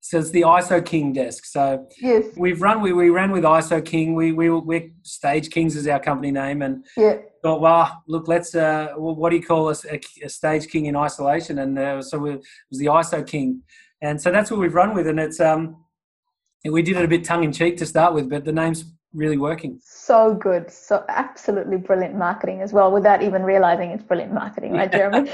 So 0.00 0.18
it's 0.18 0.30
the 0.30 0.42
ISO 0.42 0.84
King 0.84 1.12
desk. 1.12 1.46
So 1.46 1.88
Yes. 2.00 2.26
we've 2.36 2.60
run 2.60 2.80
we, 2.80 2.92
we 2.92 3.08
ran 3.10 3.32
with 3.32 3.44
ISO 3.44 3.84
King. 3.84 4.14
We 4.14 4.32
we 4.32 4.50
we're 4.50 4.90
Stagekings 5.02 5.74
is 5.74 5.88
our 5.88 5.98
company 5.98 6.30
name, 6.30 6.62
and 6.62 6.84
Yeah. 6.96 7.18
thought, 7.42 7.60
well, 7.60 8.02
look, 8.06 8.28
let's 8.28 8.54
uh, 8.54 8.88
what 8.96 9.30
do 9.30 9.36
you 9.36 9.42
call 9.42 9.68
us 9.68 9.84
a, 9.86 9.98
a 10.22 10.28
Stage 10.28 10.68
King 10.68 10.86
in 10.86 10.96
isolation? 10.96 11.58
And 11.58 11.78
uh, 11.78 12.02
so 12.02 12.18
we, 12.18 12.32
it 12.34 12.44
was 12.70 12.78
the 12.78 12.86
ISO 12.86 13.26
King, 13.26 13.62
and 14.02 14.20
so 14.20 14.30
that's 14.30 14.50
what 14.50 14.60
we've 14.60 14.74
run 14.74 14.94
with, 14.94 15.08
and 15.08 15.18
it's 15.18 15.40
um 15.40 15.76
we 16.64 16.82
did 16.82 16.96
it 16.96 17.04
a 17.04 17.08
bit 17.08 17.24
tongue 17.24 17.44
in 17.44 17.52
cheek 17.52 17.76
to 17.78 17.86
start 17.86 18.14
with, 18.14 18.28
but 18.28 18.44
the 18.44 18.52
name's 18.52 18.84
really 19.16 19.38
working. 19.38 19.80
So 19.82 20.34
good. 20.34 20.70
So 20.70 21.04
absolutely 21.08 21.78
brilliant 21.78 22.14
marketing 22.14 22.60
as 22.60 22.72
well, 22.72 22.92
without 22.92 23.22
even 23.22 23.42
realizing 23.42 23.90
it's 23.90 24.02
brilliant 24.02 24.32
marketing, 24.32 24.72
right, 24.72 24.92
Jeremy? 24.92 25.30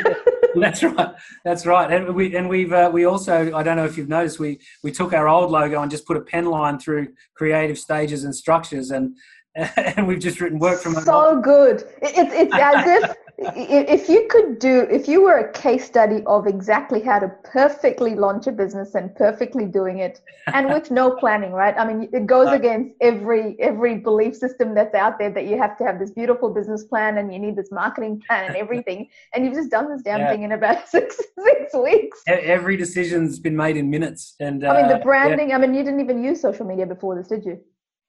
That's 0.54 0.82
right. 0.82 1.14
That's 1.44 1.66
right. 1.66 1.92
And 1.92 2.14
we 2.14 2.34
and 2.36 2.48
we've 2.48 2.72
uh, 2.72 2.90
we 2.92 3.04
also 3.04 3.54
I 3.54 3.62
don't 3.62 3.76
know 3.76 3.84
if 3.84 3.98
you've 3.98 4.08
noticed 4.08 4.38
we 4.38 4.60
we 4.82 4.92
took 4.92 5.12
our 5.12 5.28
old 5.28 5.50
logo 5.50 5.82
and 5.82 5.90
just 5.90 6.06
put 6.06 6.16
a 6.16 6.20
pen 6.20 6.46
line 6.46 6.78
through 6.78 7.08
creative 7.34 7.78
stages 7.78 8.24
and 8.24 8.34
structures 8.34 8.92
and 8.92 9.16
and 9.54 10.06
we've 10.06 10.20
just 10.20 10.40
written 10.40 10.58
work 10.58 10.80
from 10.80 10.94
home. 10.94 11.04
so 11.04 11.40
good. 11.40 11.82
It, 12.02 12.16
it's 12.16 12.34
it's 12.34 12.54
as 12.54 12.86
if 12.86 13.16
if 13.38 14.08
you 14.08 14.26
could 14.30 14.58
do 14.58 14.86
if 14.90 15.08
you 15.08 15.22
were 15.22 15.38
a 15.38 15.52
case 15.52 15.84
study 15.84 16.22
of 16.26 16.46
exactly 16.46 17.00
how 17.00 17.18
to 17.18 17.28
perfectly 17.42 18.14
launch 18.14 18.46
a 18.46 18.52
business 18.52 18.94
and 18.94 19.14
perfectly 19.16 19.64
doing 19.64 19.98
it 19.98 20.20
and 20.48 20.72
with 20.72 20.90
no 20.90 21.16
planning 21.16 21.52
right 21.52 21.74
i 21.78 21.84
mean 21.86 22.08
it 22.12 22.26
goes 22.26 22.52
against 22.52 22.94
every 23.00 23.56
every 23.60 23.96
belief 23.96 24.36
system 24.36 24.74
that's 24.74 24.94
out 24.94 25.18
there 25.18 25.30
that 25.30 25.46
you 25.46 25.58
have 25.58 25.76
to 25.76 25.84
have 25.84 25.98
this 25.98 26.10
beautiful 26.10 26.48
business 26.48 26.84
plan 26.84 27.18
and 27.18 27.32
you 27.32 27.38
need 27.38 27.56
this 27.56 27.72
marketing 27.72 28.22
plan 28.28 28.44
and 28.44 28.56
everything 28.56 29.08
and 29.32 29.44
you've 29.44 29.54
just 29.54 29.70
done 29.70 29.90
this 29.90 30.02
damn 30.02 30.20
Yeah. 30.20 30.30
thing 30.30 30.42
in 30.44 30.52
about 30.52 30.88
six 30.96 31.20
six 31.42 31.74
weeks 31.74 32.22
Every 32.26 32.76
decision's 32.76 33.38
been 33.38 33.56
made 33.56 33.76
in 33.76 33.90
minutes, 33.90 34.34
and 34.40 34.64
uh, 34.64 34.68
i 34.68 34.76
mean 34.76 34.88
the 34.88 34.96
yeah, 34.96 35.02
branding 35.02 35.52
i 35.52 35.58
mean 35.58 35.74
you 35.74 35.82
didn't 35.82 36.00
even 36.00 36.22
use 36.22 36.40
social 36.40 36.66
media 36.66 36.86
before 36.86 37.16
this 37.16 37.28
did 37.28 37.44
you 37.44 37.58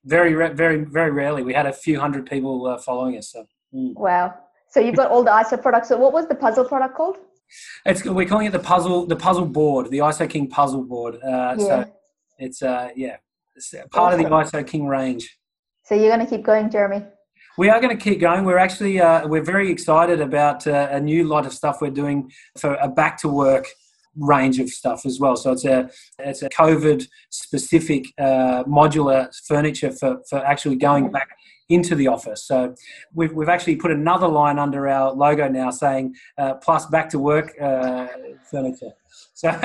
very, 0.08 0.34
very, 0.54 0.84
very 0.84 1.10
rarely. 1.10 1.42
We 1.42 1.56
had 1.56 1.66
a 1.66 1.74
few 1.74 2.00
hundred 2.00 2.28
people 2.28 2.68
uh, 2.68 2.78
following 2.78 3.18
us. 3.18 3.32
So 3.32 3.48
mm. 3.74 3.96
wow 3.96 4.36
so 4.76 4.82
you've 4.82 5.00
got 5.04 5.10
all 5.10 5.24
the 5.24 5.36
iso 5.42 5.62
products 5.66 5.88
so 5.90 5.98
what 5.98 6.14
was 6.18 6.28
the 6.34 6.40
puzzle 6.46 6.66
product 6.74 6.96
called 7.00 7.18
it's 7.86 8.04
we're 8.04 8.28
calling 8.28 8.48
it 8.48 8.52
the 8.52 8.60
puzzle, 8.60 9.06
the 9.06 9.16
puzzle 9.16 9.46
board, 9.46 9.90
the 9.92 10.00
ISO 10.00 10.30
King 10.30 10.48
puzzle 10.48 10.84
board. 10.84 11.16
Uh, 11.16 11.56
yeah 11.58 11.66
So 11.66 11.92
it's 12.38 12.62
uh, 12.62 12.90
yeah, 12.96 13.18
it's 13.56 13.74
part 13.92 14.14
of 14.14 14.20
the 14.20 14.26
ISO 14.26 14.66
King 14.66 14.88
range. 14.88 15.38
so 15.84 15.96
you're 15.96 16.14
going 16.14 16.26
to 16.26 16.26
keep 16.26 16.44
going 16.44 16.70
jeremy 16.70 17.04
We 17.58 17.70
are 17.70 17.80
going 17.80 17.96
to 17.98 18.04
keep 18.04 18.20
going. 18.20 18.44
We're 18.44 18.58
actually 18.58 19.00
uh, 19.00 19.28
we're 19.28 19.44
very 19.44 19.72
excited 19.72 20.20
about 20.22 20.68
uh, 20.68 20.90
a 20.92 21.00
new 21.00 21.24
lot 21.26 21.46
of 21.46 21.54
stuff 21.54 21.82
we're 21.82 21.98
doing 22.04 22.32
for 22.58 22.76
a 22.76 22.90
back 22.90 23.18
to 23.20 23.30
work 23.30 23.68
range 24.18 24.60
of 24.60 24.70
stuff 24.70 25.06
as 25.06 25.20
well. 25.20 25.36
So 25.36 25.52
it's 25.52 25.66
a 25.66 25.90
it's 26.20 26.42
a 26.42 26.50
COVID 26.50 27.08
specific 27.30 28.06
uh, 28.18 28.64
modular 28.64 29.30
furniture 29.48 29.92
for 29.92 30.20
for 30.30 30.40
actually 30.40 30.78
going 30.78 31.12
back 31.12 31.30
into 31.70 31.96
the 31.96 32.08
office. 32.08 32.44
So 32.44 32.76
we've 33.14 33.34
we've 33.34 33.50
actually 33.50 33.78
put 33.78 33.92
another 33.92 34.28
line 34.28 34.60
under 34.60 34.88
our 34.88 35.12
logo 35.12 35.48
now 35.48 35.72
saying 35.72 36.16
uh, 36.38 36.56
plus 36.56 36.86
back 36.86 37.10
to 37.10 37.20
work 37.20 37.54
uh, 37.62 38.08
furniture. 38.50 38.92
So 39.34 39.52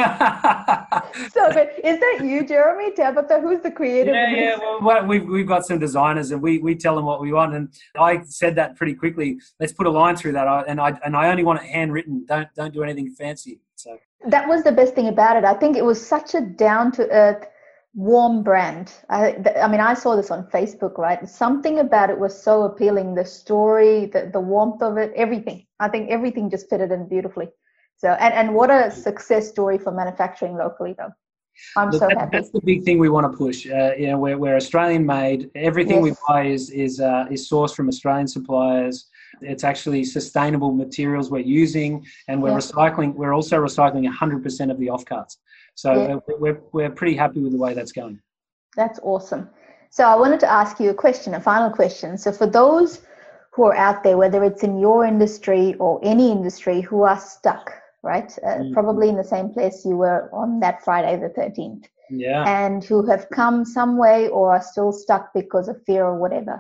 So 1.33 1.53
good. 1.53 1.69
Is 1.85 1.99
that 2.01 2.21
you, 2.23 2.47
Jeremy 2.47 2.93
Tabitha? 2.93 3.41
Who's 3.41 3.61
the 3.61 3.71
creative? 3.71 4.15
yeah, 4.15 4.31
yeah. 4.31 4.59
Well, 4.59 4.79
well, 4.83 5.07
we've 5.07 5.27
we've 5.27 5.47
got 5.47 5.67
some 5.67 5.79
designers, 5.79 6.31
and 6.31 6.41
we 6.41 6.59
we 6.59 6.75
tell 6.75 6.97
them 6.97 7.05
what 7.05 7.21
we 7.21 7.33
want. 7.33 7.55
And 7.55 7.69
I 7.99 8.23
said 8.25 8.55
that 8.57 8.77
pretty 8.77 8.95
quickly. 8.95 9.39
Let's 9.59 9.73
put 9.73 9.87
a 9.87 9.91
line 9.91 10.17
through 10.17 10.33
that. 10.33 10.49
I, 10.49 10.63
and 10.63 10.81
I 10.81 10.99
and 11.05 11.17
I 11.17 11.31
only 11.31 11.45
want 11.45 11.61
it 11.63 11.67
handwritten. 11.67 12.25
Don't 12.27 12.49
don't 12.55 12.73
do 12.73 12.83
anything 12.83 13.11
fancy. 13.11 13.61
So 13.77 13.99
That 14.27 14.49
was 14.49 14.63
the 14.63 14.73
best 14.73 14.95
thing 14.95 15.09
about 15.09 15.37
it. 15.37 15.45
I 15.45 15.55
think 15.55 15.77
it 15.77 15.85
was 15.85 16.05
such 16.05 16.35
a 16.35 16.41
down 16.41 16.93
to 16.93 17.09
earth, 17.11 17.47
warm 17.95 18.43
brand. 18.43 18.93
I, 19.09 19.37
I 19.61 19.69
mean, 19.69 19.81
I 19.81 19.95
saw 19.95 20.17
this 20.17 20.31
on 20.31 20.45
Facebook, 20.47 20.99
right? 20.99 21.29
Something 21.29 21.81
about 21.81 22.11
it 22.11 22.19
was 22.19 22.41
so 22.41 22.63
appealing. 22.65 23.15
The 23.15 23.25
story, 23.25 24.07
the, 24.07 24.31
the 24.33 24.41
warmth 24.41 24.83
of 24.83 24.97
it, 24.97 25.13
everything. 25.17 25.67
I 25.81 25.89
think 25.89 26.11
everything 26.11 26.51
just 26.51 26.69
fitted 26.71 26.93
in 26.93 27.09
beautifully. 27.09 27.49
So, 27.97 28.11
and, 28.11 28.33
and 28.33 28.55
what 28.55 28.71
a 28.71 28.91
success 28.91 29.49
story 29.49 29.77
for 29.79 29.93
manufacturing 29.93 30.57
locally, 30.57 30.95
though. 30.97 31.11
I'm 31.77 31.91
Look, 31.91 32.01
so 32.01 32.09
that- 32.09 32.17
happy. 32.17 32.39
that's 32.39 32.51
the 32.51 32.61
big 32.65 32.85
thing 32.85 32.99
we 32.99 33.09
want 33.09 33.31
to 33.31 33.37
push. 33.37 33.67
Uh, 33.69 33.93
you 33.99 34.07
know, 34.07 34.19
we're, 34.19 34.39
we're 34.39 34.57
Australian 34.57 35.05
made. 35.05 35.51
Everything 35.55 36.01
we 36.01 36.15
buy 36.27 36.45
is 36.47 36.71
is 36.71 37.01
uh, 37.01 37.27
is 37.31 37.51
sourced 37.51 37.75
from 37.75 37.89
Australian 37.89 38.29
suppliers. 38.29 39.09
It's 39.43 39.65
actually 39.65 40.05
sustainable 40.05 40.73
materials 40.73 41.31
we're 41.31 41.41
using, 41.41 42.05
and 42.29 42.43
we're 42.43 42.53
recycling. 42.53 43.15
We're 43.15 43.35
also 43.35 43.59
recycling 43.59 44.11
100% 44.11 44.71
of 44.71 44.79
the 44.79 44.87
offcuts. 44.87 45.37
So 45.81 45.93
Yeah. 45.95 46.17
uh, 46.17 46.21
we're 46.39 46.61
we're 46.73 46.91
pretty 46.91 47.17
happy 47.17 47.41
with 47.41 47.53
the 47.53 47.59
way 47.59 47.73
that's 47.75 47.93
going. 47.93 48.21
That's 48.77 49.01
awesome. 49.03 49.49
So 49.89 50.05
I 50.05 50.15
wanted 50.15 50.41
to 50.41 50.51
ask 50.61 50.79
you 50.79 50.91
a 50.91 50.95
question, 50.95 51.35
a 51.35 51.41
final 51.41 51.71
question. 51.71 52.19
So 52.19 52.31
for 52.33 52.47
those 52.47 52.91
who 53.55 53.65
are 53.65 53.75
out 53.75 54.05
there, 54.05 54.17
whether 54.19 54.45
it's 54.45 54.63
in 54.63 54.79
your 54.79 55.05
industry 55.05 55.75
or 55.85 55.99
any 56.03 56.31
industry, 56.31 56.83
who 56.83 57.03
are 57.03 57.19
stuck, 57.19 57.73
right? 58.03 58.31
Uh, 58.45 58.59
Mhm. 58.59 58.73
Probably 58.75 59.09
in 59.09 59.17
the 59.17 59.31
same 59.37 59.49
place 59.57 59.85
you 59.85 59.97
were 59.97 60.29
on 60.33 60.61
that 60.61 60.85
Friday 60.85 61.17
the 61.17 61.31
13th, 61.31 61.85
Yeah. 62.11 62.43
and 62.47 62.85
who 62.85 62.99
have 63.07 63.29
come 63.31 63.65
some 63.65 63.97
way 63.97 64.29
or 64.29 64.45
are 64.55 64.63
still 64.73 64.93
stuck 64.93 65.33
because 65.41 65.67
of 65.73 65.83
fear 65.89 66.05
or 66.05 66.17
whatever. 66.25 66.57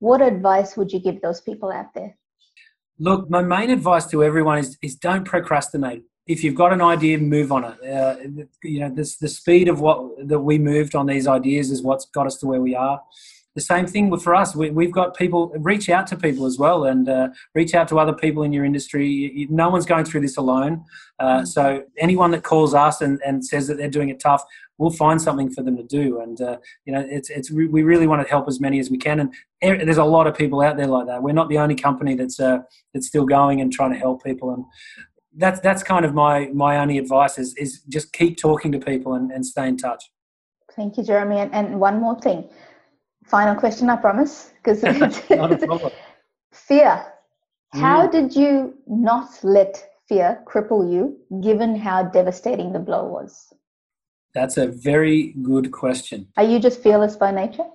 What 0.00 0.20
advice 0.22 0.76
would 0.76 0.90
you 0.94 1.00
give 1.06 1.20
those 1.20 1.40
people 1.48 1.70
out 1.70 1.90
there? 1.94 2.12
Look, 2.98 3.30
my 3.30 3.42
main 3.42 3.70
advice 3.70 4.06
to 4.12 4.24
everyone 4.24 4.58
is, 4.58 4.78
is 4.82 4.94
don't 4.96 5.24
procrastinate. 5.24 6.04
If 6.26 6.44
you've 6.44 6.54
got 6.54 6.72
an 6.72 6.80
idea, 6.80 7.18
move 7.18 7.50
on 7.50 7.64
it. 7.64 7.84
Uh, 7.84 8.16
you 8.62 8.80
know, 8.80 8.90
this, 8.94 9.16
the 9.16 9.28
speed 9.28 9.68
of 9.68 9.80
what 9.80 10.28
that 10.28 10.40
we 10.40 10.58
moved 10.58 10.94
on 10.94 11.06
these 11.06 11.26
ideas 11.26 11.70
is 11.70 11.82
what's 11.82 12.06
got 12.06 12.26
us 12.26 12.36
to 12.38 12.46
where 12.46 12.60
we 12.60 12.76
are. 12.76 13.02
The 13.54 13.60
same 13.60 13.86
thing 13.86 14.16
for 14.16 14.34
us. 14.34 14.56
We, 14.56 14.70
we've 14.70 14.92
got 14.92 15.14
people 15.14 15.52
reach 15.58 15.90
out 15.90 16.06
to 16.06 16.16
people 16.16 16.46
as 16.46 16.58
well, 16.58 16.84
and 16.84 17.08
uh, 17.08 17.28
reach 17.54 17.74
out 17.74 17.86
to 17.88 17.98
other 17.98 18.14
people 18.14 18.44
in 18.44 18.52
your 18.52 18.64
industry. 18.64 19.46
No 19.50 19.68
one's 19.68 19.84
going 19.84 20.06
through 20.06 20.22
this 20.22 20.38
alone. 20.38 20.84
Uh, 21.18 21.44
so 21.44 21.84
anyone 21.98 22.30
that 22.30 22.44
calls 22.44 22.72
us 22.72 23.02
and, 23.02 23.20
and 23.26 23.44
says 23.44 23.66
that 23.66 23.76
they're 23.76 23.90
doing 23.90 24.08
it 24.08 24.20
tough, 24.20 24.42
we'll 24.78 24.90
find 24.90 25.20
something 25.20 25.50
for 25.50 25.62
them 25.62 25.76
to 25.76 25.82
do. 25.82 26.20
And 26.20 26.40
uh, 26.40 26.56
you 26.86 26.94
know, 26.94 27.06
it's 27.06 27.28
it's 27.28 27.50
we 27.50 27.82
really 27.82 28.06
want 28.06 28.22
to 28.22 28.28
help 28.28 28.48
as 28.48 28.58
many 28.58 28.78
as 28.78 28.90
we 28.90 28.96
can. 28.96 29.20
And 29.20 29.34
there's 29.60 29.98
a 29.98 30.04
lot 30.04 30.26
of 30.26 30.34
people 30.34 30.62
out 30.62 30.78
there 30.78 30.86
like 30.86 31.06
that. 31.08 31.22
We're 31.22 31.32
not 31.32 31.50
the 31.50 31.58
only 31.58 31.74
company 31.74 32.14
that's 32.14 32.40
uh, 32.40 32.60
that's 32.94 33.06
still 33.06 33.26
going 33.26 33.60
and 33.60 33.70
trying 33.70 33.92
to 33.92 33.98
help 33.98 34.24
people. 34.24 34.54
And 34.54 34.64
that's 35.36 35.60
that's 35.60 35.82
kind 35.82 36.04
of 36.04 36.14
my 36.14 36.48
my 36.52 36.78
only 36.78 36.98
advice 36.98 37.38
is 37.38 37.54
is 37.56 37.80
just 37.88 38.12
keep 38.12 38.36
talking 38.38 38.72
to 38.72 38.78
people 38.78 39.14
and, 39.14 39.30
and 39.30 39.44
stay 39.46 39.66
in 39.68 39.76
touch. 39.76 40.10
Thank 40.76 40.96
you, 40.96 41.04
Jeremy. 41.04 41.38
And, 41.38 41.52
and 41.54 41.80
one 41.80 42.00
more 42.00 42.18
thing. 42.20 42.48
Final 43.26 43.54
question, 43.54 43.90
I 43.90 43.96
promise. 43.96 44.52
Because 44.62 44.82
Not 45.30 45.52
a 45.52 45.56
problem. 45.58 45.92
fear. 46.52 47.04
How 47.72 48.06
Mm. 48.06 48.12
did 48.12 48.36
you 48.36 48.74
not 48.86 49.42
let 49.42 49.88
fear 50.08 50.42
cripple 50.46 50.90
you, 50.92 51.16
given 51.42 51.74
how 51.76 52.02
devastating 52.04 52.72
the 52.72 52.78
blow 52.78 53.04
was? 53.06 53.52
That's 54.34 54.56
a 54.56 54.66
very 54.66 55.34
good 55.42 55.72
question. 55.72 56.28
Are 56.36 56.44
you 56.44 56.58
just 56.58 56.82
fearless 56.82 57.16
by 57.16 57.30
nature? 57.30 57.66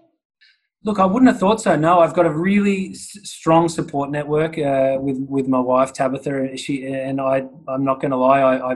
Look, 0.84 1.00
I 1.00 1.06
wouldn't 1.06 1.30
have 1.32 1.40
thought 1.40 1.60
so. 1.60 1.76
No, 1.76 2.00
I've 2.00 2.14
got 2.14 2.26
a 2.26 2.32
really 2.32 2.92
s- 2.92 3.18
strong 3.24 3.68
support 3.68 4.10
network 4.12 4.58
uh, 4.58 4.98
with 5.00 5.18
with 5.28 5.48
my 5.48 5.60
wife 5.60 5.92
Tabitha. 5.92 6.56
She 6.58 6.86
and 6.86 7.20
I. 7.20 7.46
I'm 7.68 7.84
not 7.84 8.00
going 8.00 8.12
to 8.12 8.18
lie. 8.18 8.40
I, 8.42 8.74
I 8.74 8.76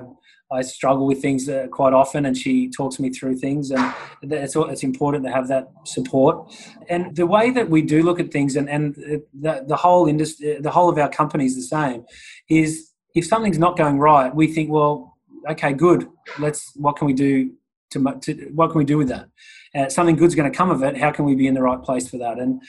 I 0.52 0.62
struggle 0.62 1.06
with 1.06 1.22
things 1.22 1.48
uh, 1.48 1.68
quite 1.72 1.94
often, 1.94 2.26
and 2.26 2.36
she 2.36 2.70
talks 2.70 3.00
me 3.00 3.10
through 3.12 3.38
things, 3.38 3.72
and 3.72 3.94
it's 4.24 4.56
it's 4.56 4.84
important 4.84 5.24
to 5.26 5.32
have 5.32 5.48
that 5.48 5.72
support. 5.86 6.52
And 6.90 7.16
the 7.16 7.26
way 7.28 7.52
that 7.52 7.70
we 7.70 7.82
do 7.82 8.04
look 8.04 8.20
at 8.20 8.32
things, 8.32 8.56
and 8.56 8.70
and 8.70 8.96
the 8.96 9.64
the 9.68 9.78
whole 9.78 10.08
industry, 10.08 10.58
the 10.60 10.72
whole 10.72 10.90
of 10.90 10.98
our 10.98 11.10
company 11.10 11.46
is 11.46 11.56
the 11.56 11.62
same. 11.62 12.04
Is 12.50 12.92
if 13.16 13.26
something's 13.26 13.60
not 13.60 13.78
going 13.78 14.00
right, 14.00 14.34
we 14.36 14.48
think, 14.48 14.70
well, 14.72 15.18
okay, 15.50 15.72
good. 15.72 16.08
Let's. 16.40 16.74
What 16.76 16.98
can 16.98 17.06
we 17.08 17.14
do 17.14 17.54
to, 17.92 18.00
to 18.22 18.34
what 18.54 18.72
can 18.72 18.80
we 18.80 18.86
do 18.86 18.98
with 18.98 19.08
that? 19.10 19.28
Uh, 19.76 19.90
something 19.90 20.16
good's 20.16 20.36
going 20.36 20.52
to 20.52 20.56
come 20.56 20.70
of 20.70 20.84
it. 20.84 20.98
How 20.98 21.12
can 21.12 21.26
we 21.26 21.36
be 21.36 21.48
in 21.48 21.54
the 21.54 21.62
right 21.62 21.82
place 21.82 22.10
for 22.10 22.18
that? 22.18 22.40
And 22.40 22.62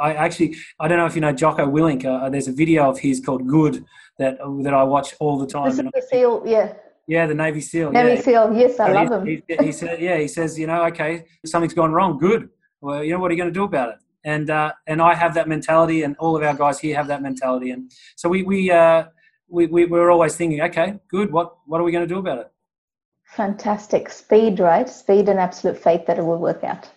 I 0.00 0.14
actually, 0.14 0.56
I 0.78 0.88
don't 0.88 0.98
know 0.98 1.06
if 1.06 1.14
you 1.14 1.20
know 1.20 1.32
Jocko 1.32 1.66
Willink. 1.66 2.04
Uh, 2.04 2.28
there's 2.28 2.48
a 2.48 2.52
video 2.52 2.88
of 2.90 2.98
his 2.98 3.20
called 3.20 3.46
"Good" 3.46 3.84
that 4.18 4.38
that 4.62 4.74
I 4.74 4.82
watch 4.82 5.14
all 5.18 5.38
the 5.38 5.46
time. 5.46 5.78
And 5.78 5.90
the 5.94 6.02
seal, 6.02 6.42
yeah. 6.44 6.74
yeah, 7.06 7.26
the 7.26 7.34
Navy 7.34 7.60
SEAL. 7.60 7.92
Navy 7.92 8.14
yeah. 8.14 8.20
SEAL, 8.20 8.54
yes, 8.54 8.78
I 8.78 8.88
So 8.88 8.92
love 8.92 9.26
he, 9.26 9.34
him. 9.34 9.42
He, 9.48 9.66
he 9.66 9.72
said, 9.72 10.00
yeah, 10.00 10.18
he 10.18 10.28
says, 10.28 10.58
you 10.58 10.66
know, 10.66 10.84
okay, 10.86 11.24
something's 11.46 11.74
gone 11.74 11.92
wrong. 11.92 12.18
Good. 12.18 12.50
Well, 12.82 13.02
you 13.02 13.12
know, 13.12 13.18
what 13.18 13.30
are 13.30 13.34
you 13.34 13.40
going 13.40 13.52
to 13.52 13.58
do 13.58 13.64
about 13.64 13.90
it? 13.90 13.96
and 14.24 14.50
uh, 14.50 14.72
and 14.86 15.02
I 15.02 15.14
have 15.14 15.34
that 15.34 15.48
mentality, 15.48 16.02
and 16.02 16.16
all 16.18 16.36
of 16.36 16.42
our 16.42 16.54
guys 16.54 16.78
here 16.78 16.96
have 16.96 17.08
that 17.08 17.22
mentality, 17.22 17.70
and 17.70 17.90
so 18.16 18.28
we 18.28 18.42
we 18.42 18.70
uh, 18.70 19.04
we, 19.48 19.66
we 19.66 19.86
we're 19.86 20.10
always 20.10 20.36
thinking, 20.36 20.60
okay, 20.62 20.98
good. 21.08 21.32
What 21.32 21.56
what 21.66 21.80
are 21.80 21.84
we 21.84 21.92
going 21.92 22.06
to 22.06 22.12
do 22.12 22.18
about 22.18 22.38
it? 22.38 22.52
Fantastic 23.36 24.10
speed, 24.10 24.60
right? 24.60 24.88
Speed 24.88 25.28
and 25.28 25.38
absolute 25.38 25.78
faith 25.78 26.06
that 26.06 26.18
it 26.18 26.24
will 26.24 26.38
work 26.38 26.62
out. 26.64 26.88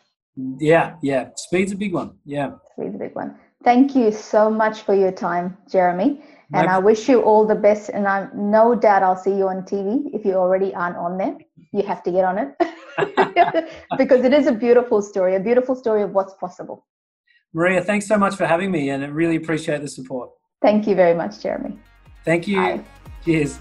Yeah, 0.60 0.96
yeah. 1.02 1.30
Speed's 1.36 1.72
a 1.72 1.78
big 1.78 1.94
one. 1.94 2.18
Yeah, 2.26 2.52
speed's 2.74 2.96
a 2.96 2.98
big 2.98 3.16
one. 3.16 3.36
Thank 3.64 3.96
you 3.96 4.12
so 4.12 4.50
much 4.50 4.82
for 4.82 4.94
your 4.94 5.12
time, 5.12 5.58
Jeremy. 5.70 6.22
And 6.54 6.70
I 6.70 6.78
wish 6.78 7.10
you 7.10 7.22
all 7.22 7.46
the 7.48 7.56
best. 7.56 7.90
And 7.90 8.08
I'm 8.08 8.30
no 8.34 8.76
doubt 8.76 9.02
I'll 9.02 9.18
see 9.18 9.36
you 9.36 9.48
on 9.48 9.64
TV 9.64 10.14
if 10.14 10.24
you 10.26 10.34
already 10.34 10.74
aren't 10.74 10.98
on 10.98 11.18
there. 11.18 11.38
You 11.74 11.84
have 11.84 12.04
to 12.04 12.12
get 12.12 12.24
on 12.24 12.38
it 12.38 12.56
because 13.98 14.24
it 14.24 14.34
is 14.34 14.48
a 14.48 14.52
beautiful 14.52 15.02
story, 15.02 15.36
a 15.36 15.40
beautiful 15.40 15.76
story 15.76 16.04
of 16.04 16.12
what's 16.12 16.34
possible. 16.36 16.86
Maria, 17.54 17.82
thanks 17.82 18.08
so 18.08 18.18
much 18.18 18.36
for 18.36 18.46
having 18.46 18.72
me 18.72 18.90
and 18.90 19.04
I 19.04 19.08
really 19.08 19.38
appreciate 19.38 19.82
the 19.82 19.88
support. 19.88 20.30
Thank 20.62 20.88
you 20.88 20.96
very 20.96 21.14
much, 21.14 21.42
Jeremy. 21.42 21.80
Thank 22.24 22.48
you. 22.48 22.58
Bye. 22.58 22.84
Cheers. 23.24 23.60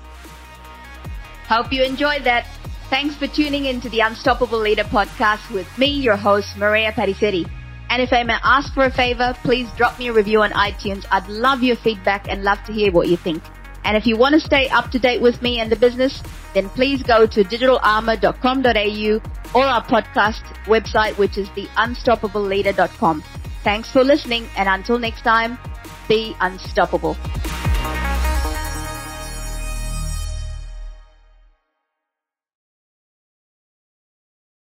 Hope 1.48 1.72
you 1.72 1.82
enjoyed 1.82 2.24
that. 2.24 2.46
Thanks 2.90 3.16
for 3.16 3.26
tuning 3.26 3.64
in 3.64 3.80
to 3.80 3.88
the 3.88 4.00
Unstoppable 4.00 4.58
Leader 4.58 4.84
podcast 4.84 5.52
with 5.52 5.66
me, 5.78 5.86
your 5.86 6.16
host, 6.16 6.56
Maria 6.56 6.92
Parissetti. 6.92 7.48
And 7.90 8.02
if 8.02 8.12
I 8.12 8.22
may 8.22 8.36
ask 8.42 8.72
for 8.72 8.84
a 8.84 8.90
favor, 8.90 9.36
please 9.42 9.68
drop 9.76 9.98
me 9.98 10.08
a 10.08 10.12
review 10.12 10.42
on 10.42 10.50
iTunes. 10.50 11.04
I'd 11.10 11.28
love 11.28 11.62
your 11.62 11.76
feedback 11.76 12.28
and 12.28 12.42
love 12.42 12.58
to 12.66 12.72
hear 12.72 12.92
what 12.92 13.08
you 13.08 13.16
think. 13.16 13.42
And 13.84 13.96
if 13.96 14.06
you 14.06 14.16
want 14.16 14.34
to 14.34 14.40
stay 14.40 14.68
up 14.68 14.90
to 14.92 14.98
date 14.98 15.20
with 15.20 15.42
me 15.42 15.60
and 15.60 15.70
the 15.70 15.76
business, 15.76 16.22
then 16.54 16.68
please 16.70 17.02
go 17.02 17.26
to 17.26 17.44
digitalarmor.com.au 17.44 19.20
or 19.54 19.64
our 19.64 19.84
podcast 19.84 20.42
website, 20.64 21.18
which 21.18 21.36
is 21.36 21.48
theunstoppableleader.com. 21.50 23.22
Thanks 23.62 23.90
for 23.90 24.02
listening. 24.02 24.48
And 24.56 24.68
until 24.68 24.98
next 24.98 25.22
time, 25.22 25.58
be 26.08 26.34
unstoppable. 26.40 27.16